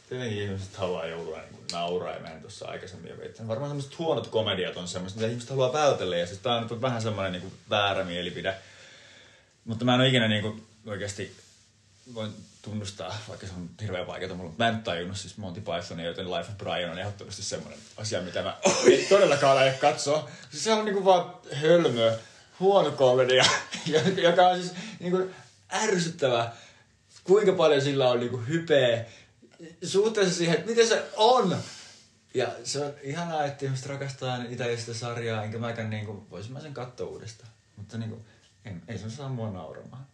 tietenkin 0.08 0.42
ihmiset 0.42 0.76
haluaa 0.76 1.06
joulua 1.06 1.38
niin 1.38 1.50
kuin 1.50 1.64
nauraa 1.72 2.12
ja 2.14 2.20
mehän 2.20 2.40
tuossa 2.40 2.66
aikaisemmin 2.66 3.10
jo 3.10 3.18
veitin. 3.18 3.48
Varmaan 3.48 3.70
semmoiset 3.70 3.98
huonot 3.98 4.26
komediat 4.26 4.76
on 4.76 4.88
semmoiset, 4.88 5.18
mitä 5.18 5.28
ihmiset 5.28 5.50
haluaa 5.50 5.72
vältellä 5.72 6.16
ja 6.16 6.26
siis 6.26 6.38
tää 6.38 6.56
on 6.56 6.66
nyt 6.70 6.80
vähän 6.80 7.02
semmoinen 7.02 7.32
niin 7.32 7.42
kuin 7.42 7.52
väärä 7.70 8.04
mielipide. 8.04 8.54
Mutta 9.64 9.84
mä 9.84 9.94
en 9.94 10.00
ole 10.00 10.08
ikinä 10.08 10.28
niin 10.28 10.42
kuin 10.42 10.66
oikeasti 10.86 11.36
voin 12.14 12.32
tunnustaa, 12.62 13.18
vaikka 13.28 13.46
se 13.46 13.52
on 13.52 13.70
hirveän 13.82 14.06
vaikeaa 14.06 14.34
mulle, 14.34 14.48
mutta 14.48 14.64
mä 14.64 14.68
en 14.68 14.74
nyt 14.74 14.84
tajunnut 14.84 15.16
siis 15.16 15.36
Monty 15.36 15.60
Pythonia, 15.60 16.06
joten 16.06 16.30
Life 16.30 16.52
of 16.52 16.58
Brian 16.58 16.90
on 16.90 16.98
ehdottomasti 16.98 17.42
semmoinen 17.42 17.78
asia, 17.96 18.22
mitä 18.22 18.42
mä 18.42 18.56
en 18.92 19.06
todellakaan 19.08 19.58
aio 19.58 19.72
katsoa. 19.80 20.30
Siis 20.50 20.64
se 20.64 20.72
on 20.72 20.84
niinku 20.84 21.04
vaan 21.04 21.34
hölmö, 21.52 22.16
huono 22.60 22.90
komedia, 22.90 23.44
joka 24.28 24.48
on 24.48 24.62
siis 24.62 24.74
niinku 25.00 25.30
ärsyttävä, 25.72 26.52
kuinka 27.24 27.52
paljon 27.52 27.82
sillä 27.82 28.10
on 28.10 28.20
niinku 28.20 28.36
hypeä 28.36 29.04
suhteessa 29.84 30.34
siihen, 30.34 30.54
että 30.54 30.70
miten 30.70 30.88
se 30.88 31.04
on. 31.16 31.56
Ja 32.34 32.48
se 32.64 32.84
on 32.84 32.94
ihanaa, 33.02 33.44
että 33.44 33.64
ihmiset 33.64 33.86
rakastaa 33.86 34.38
itse 34.48 34.76
sitä 34.76 34.94
sarjaa, 34.94 35.44
enkä 35.44 35.58
mäkään 35.58 35.90
niinku, 35.90 36.26
voisin 36.30 36.52
mä 36.52 36.60
sen 36.60 36.74
katsoa 36.74 37.06
uudestaan. 37.06 37.50
Mutta 37.76 37.98
niinku, 37.98 38.24
en, 38.64 38.82
ei 38.88 38.98
se 38.98 39.10
saa 39.10 39.28
mua 39.28 39.50
nauramaan. 39.50 40.06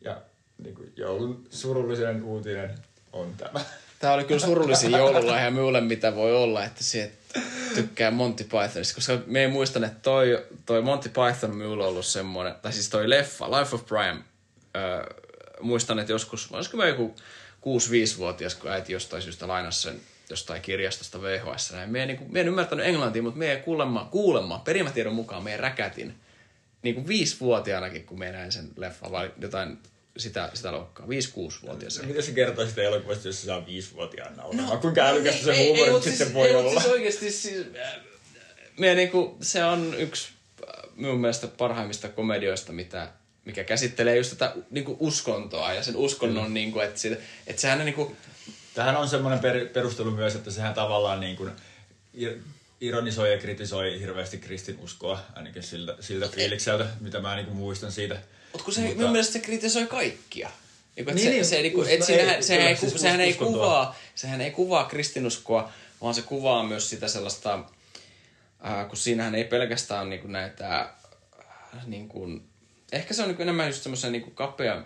Ja 0.00 0.22
niinku, 0.58 0.82
joulun 0.96 1.46
surullisen 1.50 2.22
uutinen 2.22 2.78
on 3.12 3.34
tämä. 3.36 3.60
Tämä 3.98 4.12
oli 4.12 4.24
kyllä 4.24 4.40
surullisin 4.40 4.92
joululahja 4.92 5.50
minulle, 5.50 5.80
mitä 5.80 6.14
voi 6.14 6.36
olla, 6.36 6.64
että 6.64 6.84
se 6.84 7.12
tykkää 7.74 8.10
Monty 8.10 8.44
Pythonista, 8.44 8.94
koska 8.94 9.18
me 9.26 9.40
ei 9.40 9.48
muistan, 9.48 9.84
että 9.84 9.98
toi, 10.02 10.46
toi 10.66 10.82
Monty 10.82 11.08
Python 11.08 11.50
on 11.50 11.56
minulle 11.56 11.86
ollut 11.86 12.06
semmoinen, 12.06 12.54
tai 12.62 12.72
siis 12.72 12.88
toi 12.88 13.10
leffa, 13.10 13.50
Life 13.50 13.74
of 13.74 13.86
Brian, 13.86 14.24
äh, 14.76 15.06
muistan, 15.60 15.98
että 15.98 16.12
joskus, 16.12 16.52
olisiko 16.52 16.76
mä 16.76 16.86
joku 16.86 17.14
6-5-vuotias, 17.60 18.54
kun 18.54 18.70
äiti 18.70 18.92
jostain 18.92 19.22
syystä 19.22 19.48
lainasi 19.48 19.82
sen 19.82 20.00
jostain 20.30 20.62
kirjastosta 20.62 21.22
VHS. 21.22 21.72
Näin. 21.72 21.90
Me, 21.90 22.00
ei, 22.00 22.06
niin 22.06 22.18
kuin, 22.18 22.32
me 22.32 22.40
en 22.40 22.48
ymmärtänyt 22.48 22.86
englantia, 22.86 23.22
mutta 23.22 23.38
me 23.38 23.52
ei 23.52 23.60
kuulemma, 23.60 24.08
kuulemma 24.10 24.58
perimätiedon 24.58 25.14
mukaan 25.14 25.44
me 25.44 25.56
räkätin 25.56 26.14
niin 26.82 26.94
kuin 26.94 27.06
viisivuotiaanakin, 27.06 28.06
kun 28.06 28.18
me 28.18 28.32
näin 28.32 28.52
sen 28.52 28.68
leffa, 28.76 29.10
vai 29.10 29.30
jotain 29.38 29.78
sitä, 30.16 30.50
sitä 30.54 30.72
luokkaa, 30.72 31.06
5-6-vuotias. 31.06 32.02
Mitä 32.02 32.22
se 32.22 32.32
kertoo 32.32 32.66
sitä 32.66 32.82
elokuvasta, 32.82 33.28
jos 33.28 33.40
se 33.40 33.46
saa 33.46 33.66
viisivuotiaan 33.66 34.36
nauramaan? 34.36 34.68
No, 34.68 34.76
Kuinka 34.76 35.00
älykästä 35.00 35.44
se 35.44 35.64
huumori 35.64 35.92
sitten 35.92 36.12
siis, 36.12 36.34
voi 36.34 36.48
ei, 36.48 36.54
olla? 36.54 36.80
Siis 36.80 36.92
oikeasti 36.92 37.30
siis, 37.30 37.66
äh, 37.80 37.94
me 38.78 38.94
niinku, 38.94 39.36
se 39.40 39.64
on 39.64 39.94
yksi 39.98 40.28
äh, 40.68 40.90
minun 40.96 41.20
mielestä 41.20 41.48
parhaimmista 41.48 42.08
komedioista, 42.08 42.72
mitä, 42.72 43.08
mikä 43.44 43.64
käsittelee 43.64 44.16
just 44.16 44.30
tätä 44.30 44.54
niinku 44.70 44.96
uskontoa 45.00 45.74
ja 45.74 45.82
sen 45.82 45.96
uskonnon, 45.96 46.54
niinku, 46.54 46.80
että, 46.80 47.00
siitä, 47.00 47.16
että 47.46 47.62
sehän 47.62 47.78
niinku, 47.78 48.16
Tähän 48.76 48.96
on 48.96 49.08
semmoinen 49.08 49.38
per, 49.38 49.68
perustelu 49.68 50.10
myös, 50.10 50.34
että 50.34 50.50
sehän 50.50 50.74
tavallaan 50.74 51.20
niin 51.20 51.36
kuin 51.36 51.50
ir- 52.16 52.38
ironisoi 52.80 53.32
ja 53.32 53.38
kritisoi 53.38 54.00
hirveästi 54.00 54.38
kristinuskoa, 54.38 55.20
ainakin 55.34 55.62
siltä, 55.62 55.96
siltä 56.00 56.28
fiilikseltä, 56.28 56.86
mitä 57.00 57.20
mä 57.20 57.34
niin 57.36 57.46
kuin 57.46 57.56
muistan 57.56 57.92
siitä. 57.92 58.16
Mutta 58.56 58.64
kun 58.64 58.74
se, 58.74 58.80
Mutta... 58.80 58.96
minun 58.96 59.12
mielestä 59.12 59.32
se 59.32 59.38
kritisoi 59.38 59.86
kaikkia. 59.86 60.50
Niin, 60.96 61.06
Niin, 61.06 61.18
se, 61.18 61.30
niin, 61.30 61.44
se, 61.44 61.62
niinku, 61.62 61.82
et 61.82 61.88
ei, 61.88 62.02
sehän, 62.42 62.66
ei, 62.68 62.76
siis 62.76 62.94
sehän, 62.94 63.20
ei 63.20 63.34
kuvaa, 63.34 63.96
sehän 64.14 64.40
ei 64.40 64.50
kuvaa 64.50 64.84
kristinuskoa, 64.84 65.72
vaan 66.02 66.14
se 66.14 66.22
kuvaa 66.22 66.64
myös 66.64 66.90
sitä 66.90 67.08
sellaista, 67.08 67.54
äh, 68.66 68.88
kun 68.88 68.96
siinähän 68.96 69.34
ei 69.34 69.44
pelkästään 69.44 70.10
niinku 70.10 70.28
näitä, 70.28 70.80
äh, 70.80 71.86
niinku, 71.86 72.40
ehkä 72.92 73.14
se 73.14 73.22
on 73.22 73.28
niinku 73.28 73.42
enemmän 73.42 73.66
just 73.66 73.82
semmoisen 73.82 74.12
niinku 74.12 74.30
kapea 74.30 74.82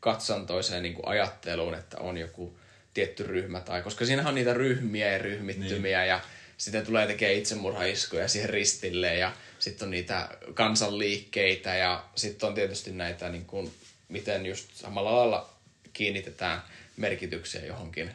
katsantoiseen 0.00 0.82
niinku 0.82 1.02
ajatteluun, 1.06 1.74
että 1.74 1.98
on 1.98 2.18
joku 2.18 2.58
tietty 2.94 3.22
ryhmä, 3.22 3.60
tai 3.60 3.82
koska 3.82 4.06
siinähän 4.06 4.28
on 4.28 4.34
niitä 4.34 4.54
ryhmiä 4.54 5.12
ja 5.12 5.18
ryhmittymiä, 5.18 5.98
niin. 5.98 6.08
ja 6.08 6.20
sitten 6.56 6.86
tulee 6.86 7.06
tekee 7.06 7.34
itsemurhaiskuja 7.34 8.28
siihen 8.28 8.50
ristille, 8.50 9.14
ja 9.14 9.32
sitten 9.70 9.86
on 9.86 9.90
niitä 9.90 10.28
kansanliikkeitä, 10.54 11.74
ja 11.74 12.04
sitten 12.14 12.48
on 12.48 12.54
tietysti 12.54 12.92
näitä, 12.92 13.28
niin 13.28 13.44
kuin, 13.44 13.72
miten 14.08 14.46
just 14.46 14.74
samalla 14.74 15.16
lailla 15.16 15.50
kiinnitetään 15.92 16.62
merkityksiä 16.96 17.66
johonkin 17.66 18.10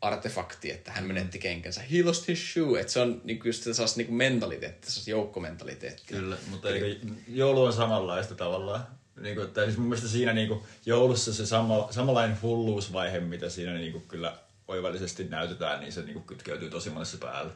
artefaktiin, 0.00 0.74
että 0.74 0.92
hän 0.92 1.04
menetti 1.04 1.38
kenkänsä. 1.38 1.80
He 1.80 2.02
lost 2.02 2.28
his 2.28 2.52
shoe. 2.52 2.80
Että 2.80 2.92
se 2.92 3.00
on 3.00 3.20
niinku 3.24 3.48
just 3.48 3.62
sellaista 3.62 3.98
niinku 3.98 4.12
mentaliteettia, 4.12 4.90
sellaista 4.90 5.10
joukkomentaliteettia. 5.10 6.18
Kyllä, 6.18 6.36
mutta 6.50 6.68
eli 6.68 7.00
joulu 7.28 7.64
on 7.64 7.72
samanlaista 7.72 8.34
tavallaan. 8.34 8.86
Niin 9.20 9.36
kuin, 9.36 9.50
tai 9.50 9.64
siis 9.64 9.78
mun 9.78 9.88
mielestä 9.88 10.08
siinä 10.08 10.32
niin 10.32 10.48
kuin, 10.48 10.62
joulussa 10.86 11.34
se 11.34 11.46
sama, 11.46 11.88
samanlainen 11.90 12.42
hulluusvaihe, 12.42 13.20
mitä 13.20 13.48
siinä 13.48 13.74
niin 13.74 13.92
kuin, 13.92 14.04
kyllä 14.08 14.38
oivallisesti 14.68 15.24
näytetään, 15.24 15.80
niin 15.80 15.92
se 15.92 16.02
niin 16.02 16.14
kuin, 16.14 16.24
kytkeytyy 16.24 16.70
tosi 16.70 16.90
monessa 16.90 17.18
päälle. 17.18 17.52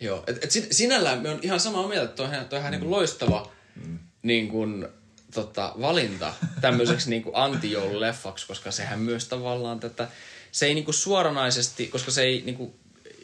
Joo, 0.00 0.24
et, 0.26 0.44
et 0.44 0.50
sin- 0.50 0.74
sinällään 0.74 1.22
me 1.22 1.28
on 1.28 1.38
ihan 1.42 1.60
samaa 1.60 1.88
mieltä, 1.88 2.04
että 2.04 2.16
toi 2.16 2.26
on 2.26 2.34
ihan, 2.34 2.48
toi 2.48 2.58
on 2.58 2.60
ihan 2.60 2.74
mm. 2.74 2.80
niin 2.80 2.90
loistava 2.90 3.52
mm. 3.84 3.98
niin 4.22 4.48
kuin, 4.48 4.88
tota, 5.34 5.74
valinta 5.80 6.34
tämmöiseksi 6.60 7.10
niin 7.10 7.24
anti-joululeffaksi, 7.32 8.46
koska 8.46 8.70
sehän 8.70 9.00
myös 9.00 9.28
tavallaan 9.28 9.80
tätä, 9.80 10.08
se 10.52 10.66
ei 10.66 10.74
niin 10.74 10.84
kuin 10.84 10.94
suoranaisesti, 10.94 11.86
koska 11.86 12.10
se 12.10 12.22
ei 12.22 12.42
niin 12.46 12.56
kuin 12.56 12.74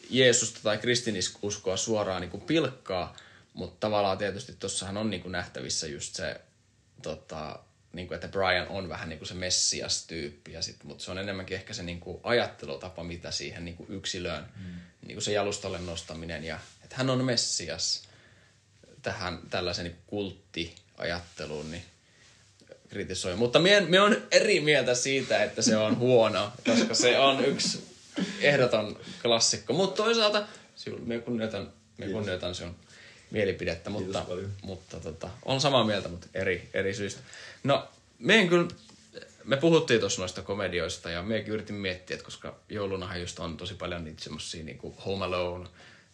Jeesusta 0.09 0.59
tai 0.63 0.77
kristinuskoa 0.77 1.77
suoraan 1.77 2.21
niin 2.21 2.31
kuin 2.31 2.41
pilkkaa, 2.41 3.15
mutta 3.53 3.77
tavallaan 3.79 4.17
tietysti 4.17 4.55
tuossahan 4.59 4.97
on 4.97 5.09
niin 5.09 5.21
kuin 5.21 5.31
nähtävissä 5.31 5.87
just 5.87 6.15
se, 6.15 6.41
tota, 7.01 7.59
niin 7.95 8.07
kuin, 8.07 8.15
että 8.15 8.27
Brian 8.27 8.67
on 8.67 8.89
vähän 8.89 9.09
niin 9.09 9.19
kuin 9.19 9.27
se 9.27 9.33
messias-tyyppi, 9.33 10.53
ja 10.53 10.61
sit, 10.61 10.83
mutta 10.83 11.03
se 11.03 11.11
on 11.11 11.17
enemmänkin 11.17 11.57
ehkä 11.57 11.73
se 11.73 11.83
niin 11.83 11.99
kuin 11.99 12.19
ajattelutapa, 12.23 13.03
mitä 13.03 13.31
siihen 13.31 13.65
niin 13.65 13.77
kuin 13.77 13.91
yksilöön, 13.91 14.45
mm. 14.55 14.75
niin 15.01 15.15
kuin 15.15 15.23
se 15.23 15.31
jalustalle 15.31 15.79
nostaminen, 15.79 16.43
ja 16.43 16.59
että 16.83 16.95
hän 16.95 17.09
on 17.09 17.25
messias 17.25 18.03
tähän 19.01 19.39
tällaisen 19.49 19.85
niin 19.85 19.97
kulttiajatteluun, 20.07 21.71
niin 21.71 21.83
kritisoi. 22.89 23.35
Mutta 23.35 23.59
me, 23.59 23.79
me 23.79 23.99
on 23.99 24.17
eri 24.31 24.59
mieltä 24.59 24.95
siitä, 24.95 25.43
että 25.43 25.61
se 25.61 25.77
on 25.77 25.97
huono, 25.97 26.51
koska 26.65 26.93
se 26.93 27.19
on 27.19 27.45
yksi 27.45 27.83
ehdoton 28.41 28.99
klassikko. 29.21 29.73
Mutta 29.73 30.03
toisaalta 30.03 30.47
me 31.05 31.19
kunnioitan, 31.19 31.73
me 31.97 32.07
kunnioitan 32.07 32.55
sinun 32.55 32.75
mielipidettä, 33.31 33.89
mutta, 33.89 34.25
mutta 34.61 34.99
tota, 34.99 35.29
on 35.45 35.61
samaa 35.61 35.83
mieltä, 35.83 36.09
mutta 36.09 36.27
eri, 36.33 36.69
eri 36.73 36.93
syistä. 36.93 37.21
No, 37.63 37.87
meidän 38.19 38.49
kyllä, 38.49 38.67
me 39.43 39.57
puhuttiin 39.57 39.99
tuossa 39.99 40.21
noista 40.21 40.41
komedioista 40.41 41.09
ja 41.09 41.21
me 41.21 41.39
yritin 41.39 41.75
miettiä, 41.75 42.15
että 42.15 42.25
koska 42.25 42.55
joulunahan 42.69 43.21
just 43.21 43.39
on 43.39 43.57
tosi 43.57 43.73
paljon 43.73 44.03
niitä 44.03 44.23
semmosia 44.23 44.63
niinku 44.63 44.95
Home 45.05 45.25
Alone 45.25 45.69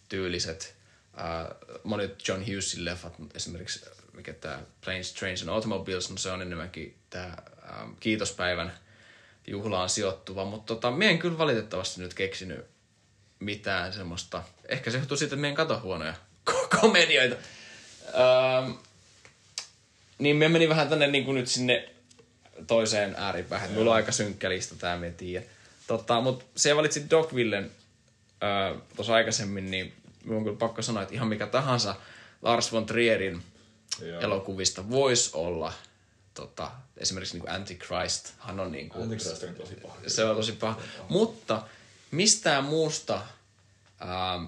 tyyliset, 0.09 0.75
äh, 1.19 1.57
monet 1.83 2.27
John 2.27 2.41
Hughesin 2.41 2.85
leffat, 2.85 3.13
esimerkiksi 3.33 3.85
mikä 4.13 4.33
tämä 4.33 4.61
Planes, 4.85 5.13
Trains 5.13 5.41
and 5.41 5.49
Automobiles, 5.49 6.09
no 6.09 6.17
se 6.17 6.31
on 6.31 6.41
enemmänkin 6.41 6.95
tämä 7.09 7.37
ähm, 7.69 7.91
kiitospäivän 7.99 8.73
juhlaan 9.47 9.89
sijoittuva, 9.89 10.45
mutta 10.45 10.75
tota, 10.75 10.91
me 10.91 11.09
en 11.09 11.19
kyllä 11.19 11.37
valitettavasti 11.37 12.01
nyt 12.01 12.13
keksinyt 12.13 12.65
mitään 13.39 13.93
semmoista. 13.93 14.43
Ehkä 14.67 14.91
se 14.91 14.97
johtuu 14.97 15.17
siitä, 15.17 15.35
että 15.35 15.41
meidän 15.41 15.55
kato 15.55 15.79
huonoja 15.79 16.13
komedioita. 16.79 17.35
Ähm, 18.05 18.71
niin 20.19 20.35
me 20.35 20.49
meni 20.49 20.69
vähän 20.69 20.89
tänne 20.89 21.07
niin 21.07 21.25
kuin 21.25 21.35
nyt 21.35 21.47
sinne 21.47 21.89
toiseen 22.67 23.15
ääripäähän. 23.17 23.65
että 23.65 23.77
Mulla 23.79 23.91
on 23.91 23.95
aika 23.95 24.11
synkkä 24.11 24.49
lista 24.49 24.75
tää, 24.75 24.97
me 24.97 25.11
tiedä. 25.11 25.45
Tota, 25.87 26.21
mut 26.21 26.45
se 26.55 26.75
valitsit 26.75 27.09
Dogvillen 27.09 27.71
äh, 28.43 28.81
tuossa 28.95 29.13
aikaisemmin, 29.13 29.71
niin 29.71 29.93
minun 30.23 30.37
on 30.37 30.43
kyllä 30.43 30.57
pakko 30.57 30.81
sanoa, 30.81 31.03
että 31.03 31.15
ihan 31.15 31.27
mikä 31.27 31.47
tahansa 31.47 31.95
Lars 32.41 32.71
von 32.71 32.85
Trierin 32.85 33.43
Joo. 34.01 34.21
elokuvista 34.21 34.89
voisi 34.89 35.29
olla 35.33 35.73
tota, 36.33 36.71
esimerkiksi 36.97 37.35
niin 37.35 37.41
kuin 37.41 37.51
Antichrist. 37.51 38.29
Hän 38.39 38.59
on 38.59 38.71
niin 38.71 38.89
kuin, 38.89 39.03
Antichrist 39.03 39.43
on 39.43 39.55
tosi 39.55 39.75
paha. 39.75 39.97
se 40.07 40.25
on 40.25 40.35
tosi 40.35 40.51
paha. 40.51 40.81
Mutta 41.09 41.61
mistään 42.11 42.63
muusta 42.63 43.21
ähm, 44.01 44.45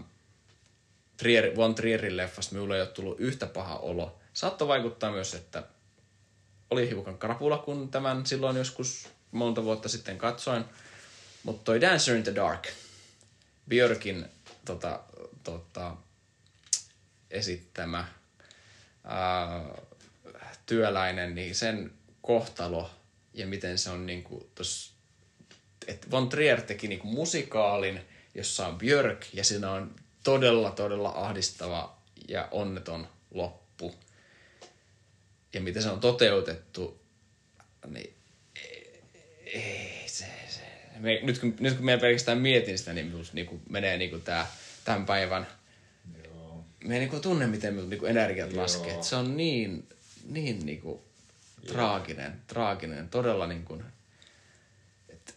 Trier, 1.17 1.55
Von 1.55 1.75
Trierin 1.75 2.17
leffasta 2.17 2.55
minulle 2.55 2.75
ei 2.75 2.81
ole 2.81 2.89
tullut 2.89 3.19
yhtä 3.19 3.45
paha 3.45 3.77
olo. 3.77 4.19
Saattoi 4.33 4.67
vaikuttaa 4.67 5.11
myös, 5.11 5.33
että 5.33 5.63
oli 6.69 6.89
hiukan 6.89 7.17
krapula, 7.17 7.57
kun 7.57 7.89
tämän 7.89 8.25
silloin 8.25 8.57
joskus 8.57 9.09
monta 9.31 9.63
vuotta 9.63 9.89
sitten 9.89 10.17
katsoin. 10.17 10.65
Mutta 11.43 11.63
toi 11.63 11.81
Dancer 11.81 12.15
in 12.15 12.23
the 12.23 12.35
Dark, 12.35 12.67
Björkin 13.69 14.25
tota, 14.65 14.99
tota, 15.43 15.95
esittämä 17.31 18.07
ää, 19.03 19.63
työläinen, 20.65 21.35
niin 21.35 21.55
sen 21.55 21.91
kohtalo 22.21 22.89
ja 23.33 23.47
miten 23.47 23.77
se 23.77 23.89
on 23.89 24.05
niinku 24.05 24.49
tos, 24.55 24.93
että 25.87 26.11
Von 26.11 26.29
Trier 26.29 26.61
teki 26.61 26.87
niinku 26.87 27.07
musikaalin, 27.07 28.01
jossa 28.35 28.67
on 28.67 28.77
Björk 28.77 29.25
ja 29.33 29.43
siinä 29.43 29.71
on 29.71 29.95
todella, 30.23 30.71
todella 30.71 31.09
ahdistava 31.09 31.97
ja 32.27 32.47
onneton 32.51 33.07
loppu. 33.31 33.95
Ja 35.53 35.61
miten 35.61 35.83
se 35.83 35.89
on 35.89 35.99
toteutettu, 35.99 37.01
niin 37.87 38.15
ei 39.45 40.03
se, 40.05 40.25
se. 40.47 40.61
Me, 40.99 41.19
nyt, 41.23 41.39
kun, 41.39 41.55
nyt 41.59 41.75
kun 41.75 41.85
minä 41.85 41.97
pelkästään 41.97 42.37
mietin 42.37 42.77
sitä, 42.77 42.93
niin 42.93 43.05
minusta 43.05 43.33
niinku 43.33 43.61
menee 43.69 43.97
niinku 43.97 44.19
tää, 44.19 44.51
tämän 44.85 45.05
päivän 45.05 45.47
Joo. 46.25 46.65
me 46.83 46.93
ei 46.93 46.99
niinku 46.99 47.19
tunne, 47.19 47.47
miten 47.47 47.73
minun 47.73 47.89
niinku 47.89 48.05
energiat 48.05 48.51
Joo. 48.51 48.61
laskee. 48.61 48.93
Et 48.93 49.03
se 49.03 49.15
on 49.15 49.37
niin, 49.37 49.87
niin 50.29 50.65
niinku 50.65 51.03
traaginen, 51.67 52.41
traaginen, 52.47 53.09
todella 53.09 53.47
niinku, 53.47 53.81
et, 55.09 55.35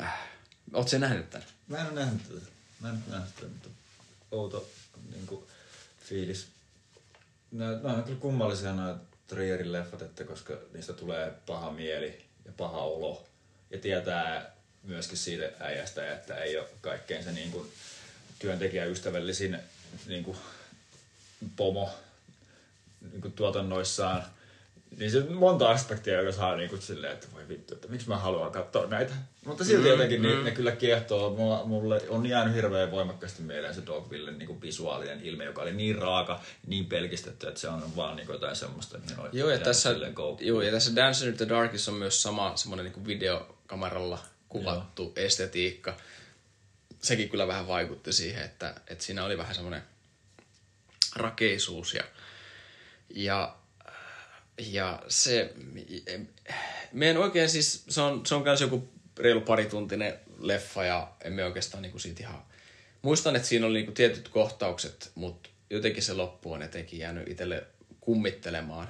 äh, 0.00 0.18
Oot 0.74 0.88
se 0.88 0.98
nähnyt 0.98 1.30
tän? 1.30 1.42
Mä 1.70 1.78
en 1.78 1.86
ole 1.86 1.94
nähnyt 1.94 2.28
tätä. 2.28 2.40
Mä 2.80 2.88
en 2.88 2.94
ole 2.94 3.16
nähnyt 3.16 3.34
tätä, 3.34 3.48
mutta 3.48 3.68
outo 4.30 4.68
niin 5.12 5.26
kuin, 5.26 5.44
fiilis. 6.00 6.46
Nää, 7.50 7.78
nää 7.82 7.94
on 7.94 8.04
kyllä 8.04 8.20
kummallisia 8.20 8.74
nämä 8.74 8.96
Trierin 9.26 9.72
leffat, 9.72 10.02
että 10.02 10.24
koska 10.24 10.54
niistä 10.72 10.92
tulee 10.92 11.32
paha 11.46 11.70
mieli 11.70 12.24
ja 12.44 12.52
paha 12.56 12.78
olo. 12.78 13.26
Ja 13.70 13.78
tietää 13.78 14.56
myöskin 14.82 15.18
siitä 15.18 15.50
äijästä, 15.60 16.12
että 16.12 16.36
ei 16.36 16.58
ole 16.58 16.68
kaikkein 16.80 17.24
se 17.24 17.32
niin 17.32 17.50
kuin, 17.50 17.72
työntekijäystävällisin 18.38 19.58
niin 20.06 20.24
kuin, 20.24 20.36
pomo 21.56 21.90
niin 23.10 23.20
kuin, 23.20 23.32
tuotannoissaan. 23.32 24.26
Niin 24.98 25.10
se 25.10 25.18
on 25.18 25.32
monta 25.32 25.70
aspektia, 25.70 26.20
joka 26.20 26.32
saa 26.32 26.56
niin 26.56 26.70
kuin, 26.70 26.82
silleen, 26.82 27.12
että 27.12 27.26
voi 27.34 27.48
vittu, 27.48 27.74
että 27.74 27.88
miksi 27.88 28.08
mä 28.08 28.16
haluan 28.16 28.52
katsoa 28.52 28.86
näitä. 28.86 29.14
Mutta 29.44 29.64
silti 29.64 29.82
mm, 29.82 29.88
jotenkin 29.88 30.22
mm. 30.22 30.44
ne 30.44 30.50
kyllä 30.50 30.72
kiehtoo. 30.72 31.30
Mulla, 31.36 31.64
mulle 31.64 32.02
on 32.08 32.26
jäänyt 32.26 32.54
hirveän 32.54 32.90
voimakkaasti 32.90 33.42
mieleen 33.42 33.74
se 33.74 33.86
Dogvillen 33.86 34.38
niin 34.38 34.46
kuin 34.46 34.60
visuaalinen 34.60 35.20
ilme, 35.22 35.44
joka 35.44 35.62
oli 35.62 35.72
niin 35.72 35.96
raaka, 35.96 36.40
niin 36.66 36.86
pelkistetty, 36.86 37.48
että 37.48 37.60
se 37.60 37.68
on 37.68 37.96
vaan 37.96 38.16
niin 38.16 38.26
kuin, 38.26 38.34
jotain 38.34 38.56
semmoista. 38.56 38.98
Minua 38.98 39.28
Joo, 39.32 39.50
ja 39.50 39.58
tässä, 39.58 39.94
joo, 40.40 40.62
ja 40.62 40.72
tässä 40.72 40.96
Dancer 40.96 41.28
in 41.28 41.36
the 41.36 41.48
Darkissa 41.48 41.90
on 41.90 41.98
myös 41.98 42.22
sama 42.22 42.56
semmoinen 42.56 42.92
niin 42.92 43.06
videokameralla 43.06 44.18
kuvattu 44.48 45.02
joo. 45.02 45.12
estetiikka. 45.16 45.96
Sekin 47.00 47.28
kyllä 47.28 47.46
vähän 47.46 47.68
vaikutti 47.68 48.12
siihen, 48.12 48.44
että, 48.44 48.74
että 48.86 49.04
siinä 49.04 49.24
oli 49.24 49.38
vähän 49.38 49.54
semmoinen 49.54 49.82
rakeisuus 51.16 51.94
ja, 51.94 52.04
ja, 53.14 53.56
ja 54.60 55.02
se, 55.08 55.54
me 56.92 57.10
en 57.10 57.18
oikein 57.18 57.50
siis, 57.50 57.84
se 57.88 58.00
on, 58.00 58.26
se 58.26 58.34
on 58.34 58.42
myös 58.42 58.60
joku 58.60 58.88
reilu 59.18 59.40
parituntinen 59.40 60.20
leffa 60.38 60.84
ja 60.84 61.12
emme 61.24 61.44
oikeastaan 61.44 61.82
niinku 61.82 61.98
siitä 61.98 62.22
ihan, 62.22 62.42
muistan, 63.02 63.36
että 63.36 63.48
siinä 63.48 63.66
oli 63.66 63.78
niinku 63.78 63.92
tietyt 63.92 64.28
kohtaukset, 64.28 65.12
mutta 65.14 65.50
jotenkin 65.70 66.02
se 66.02 66.12
loppu 66.12 66.52
on 66.52 66.62
etenkin 66.62 66.98
jäänyt 66.98 67.28
itselle 67.28 67.66
kummittelemaan. 68.00 68.88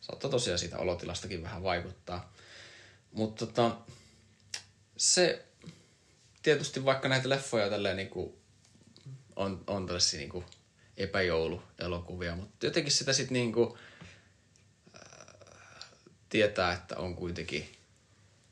Saattaa 0.00 0.30
tosiaan 0.30 0.58
siitä 0.58 0.78
olotilastakin 0.78 1.42
vähän 1.42 1.62
vaikuttaa. 1.62 2.32
Mutta 3.12 3.46
tota, 3.46 3.76
se 4.96 5.44
tietysti 6.42 6.84
vaikka 6.84 7.08
näitä 7.08 7.28
leffoja 7.28 7.70
tälleen 7.70 7.96
niinku 7.96 8.38
on, 9.36 9.64
on 9.66 9.86
tällaisia 9.86 10.18
niinku 10.18 10.44
epäjouluelokuvia, 10.96 12.36
mutta 12.36 12.66
jotenkin 12.66 12.92
sitä 12.92 13.12
sitten 13.12 13.34
niinku, 13.34 13.78
tietää, 16.32 16.72
että 16.72 16.96
on 16.96 17.16
kuitenkin 17.16 17.72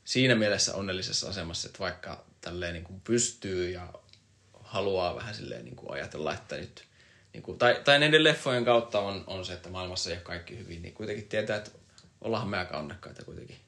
siinä 0.03 0.35
mielessä 0.35 0.75
onnellisessa 0.75 1.29
asemassa, 1.29 1.67
että 1.67 1.79
vaikka 1.79 2.23
tälleen 2.41 2.73
niinku 2.73 3.01
pystyy 3.03 3.69
ja 3.69 3.93
haluaa 4.53 5.15
vähän 5.15 5.35
silleen 5.35 5.65
niinku 5.65 5.91
ajatella, 5.91 6.33
että 6.33 6.55
nyt 6.57 6.83
niinku, 7.33 7.53
tai, 7.53 7.81
tai 7.83 7.99
näiden 7.99 8.23
leffojen 8.23 8.65
kautta 8.65 8.99
on, 8.99 9.23
on 9.27 9.45
se, 9.45 9.53
että 9.53 9.69
maailmassa 9.69 10.09
ei 10.09 10.15
ole 10.15 10.23
kaikki 10.23 10.57
hyvin, 10.57 10.81
niin 10.81 10.93
kuitenkin 10.93 11.27
tietää, 11.27 11.57
että 11.57 11.71
ollaan 12.21 12.47
me 12.47 12.57
aika 12.57 12.77
onnekkaita 12.77 13.25
kuitenkin. 13.25 13.59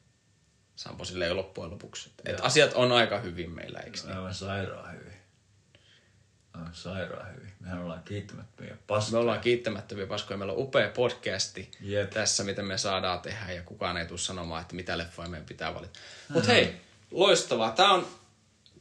Sampo 0.76 1.06
silleen 1.06 1.38
loppujen 1.38 1.72
lopuksi. 1.72 2.10
Että 2.10 2.32
et 2.32 2.40
asiat 2.42 2.74
on 2.74 2.92
aika 2.92 3.20
hyvin 3.20 3.52
meillä, 3.52 3.80
eikö 3.80 4.00
niin? 4.04 4.16
Aivan 4.16 4.34
sairaan 4.34 4.94
hyvin. 4.94 5.13
Aivan 6.54 6.74
sairaan 6.76 7.36
hyvin. 7.36 7.54
Mehän 7.60 7.80
ollaan 7.80 8.04
kiittämättömiä 8.06 8.78
paskoja. 8.88 9.12
Me 9.12 9.18
ollaan 9.18 9.40
kiittämättömiä 9.40 10.08
paskoja. 10.08 10.38
Meillä 10.38 10.54
on 10.54 10.60
upea 10.60 10.90
podcasti 10.90 11.72
Jep. 11.82 12.10
tässä, 12.10 12.44
mitä 12.44 12.62
me 12.64 12.78
saadaan 12.78 13.20
tehdä 13.20 13.52
ja 13.52 13.62
kukaan 13.62 13.98
ei 13.98 14.06
tule 14.06 14.20
sanomaan, 14.20 14.62
että 14.62 14.76
mitä 14.76 14.98
leffoja 14.98 15.30
meidän 15.30 15.46
pitää 15.46 15.76
valita. 15.76 16.00
Mutta 16.30 16.52
hei, 16.52 16.74
loistavaa. 17.12 17.72
Tää 17.72 17.92
on... 17.92 18.08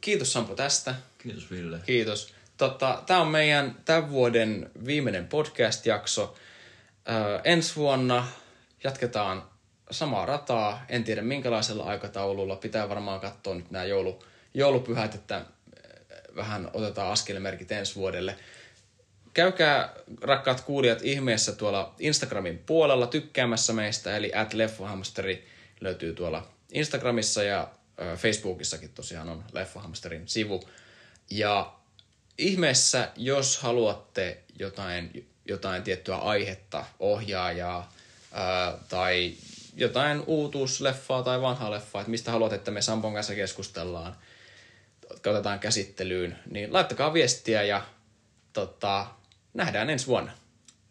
Kiitos 0.01 0.33
Sampo 0.33 0.55
tästä. 0.55 0.95
Kiitos 1.17 1.51
Ville. 1.51 1.79
Kiitos. 1.85 2.33
Tota, 2.57 3.03
Tämä 3.05 3.21
on 3.21 3.27
meidän 3.27 3.77
tämän 3.85 4.09
vuoden 4.09 4.71
viimeinen 4.85 5.27
podcast-jakso. 5.27 6.35
Öö, 7.09 7.41
ensi 7.43 7.75
vuonna 7.75 8.27
jatketaan 8.83 9.43
samaa 9.91 10.25
rataa. 10.25 10.85
En 10.89 11.03
tiedä 11.03 11.21
minkälaisella 11.21 11.83
aikataululla. 11.83 12.55
Pitää 12.55 12.89
varmaan 12.89 13.19
katsoa 13.19 13.55
nyt 13.55 13.71
nämä 13.71 13.85
joulu, 13.85 14.23
joulupyhät, 14.53 15.15
että 15.15 15.45
vähän 16.35 16.69
otetaan 16.73 17.11
askelmerkit 17.11 17.71
ensi 17.71 17.95
vuodelle. 17.95 18.35
Käykää, 19.33 19.93
rakkaat 20.21 20.61
kuulijat, 20.61 20.99
ihmeessä 21.01 21.51
tuolla 21.51 21.95
Instagramin 21.99 22.57
puolella 22.57 23.07
tykkäämässä 23.07 23.73
meistä, 23.73 24.17
eli 24.17 24.31
at 24.35 24.53
leffohamsteri 24.53 25.47
löytyy 25.81 26.13
tuolla 26.13 26.47
Instagramissa 26.71 27.43
ja 27.43 27.67
Facebookissakin 28.15 28.89
tosiaan 28.89 29.29
on 29.29 29.43
Leffohamsterin 29.51 30.27
sivu. 30.27 30.63
Ja 31.29 31.73
ihmeessä, 32.37 33.09
jos 33.15 33.57
haluatte 33.57 34.37
jotain, 34.59 35.29
jotain 35.45 35.83
tiettyä 35.83 36.15
aihetta, 36.15 36.85
ohjaajaa 36.99 37.93
ää, 38.31 38.77
tai 38.89 39.33
jotain 39.75 40.23
uutuusleffaa 40.27 41.23
tai 41.23 41.41
vanhaa 41.41 41.71
leffaa, 41.71 42.01
että 42.01 42.11
mistä 42.11 42.31
haluat, 42.31 42.53
että 42.53 42.71
me 42.71 42.81
Sampon 42.81 43.13
kanssa 43.13 43.35
keskustellaan, 43.35 44.15
otetaan 45.29 45.59
käsittelyyn, 45.59 46.39
niin 46.49 46.73
laittakaa 46.73 47.13
viestiä 47.13 47.63
ja 47.63 47.85
tota, 48.53 49.07
nähdään 49.53 49.89
ensi 49.89 50.07
vuonna. 50.07 50.31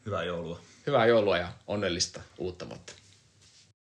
Hyvää 0.07 0.25
joulua. 0.25 0.61
Hyvää 0.87 1.07
joulua 1.07 1.39
ja 1.39 1.53
onnellista 1.67 2.21
uutta 2.39 2.69
vuotta. 2.69 2.93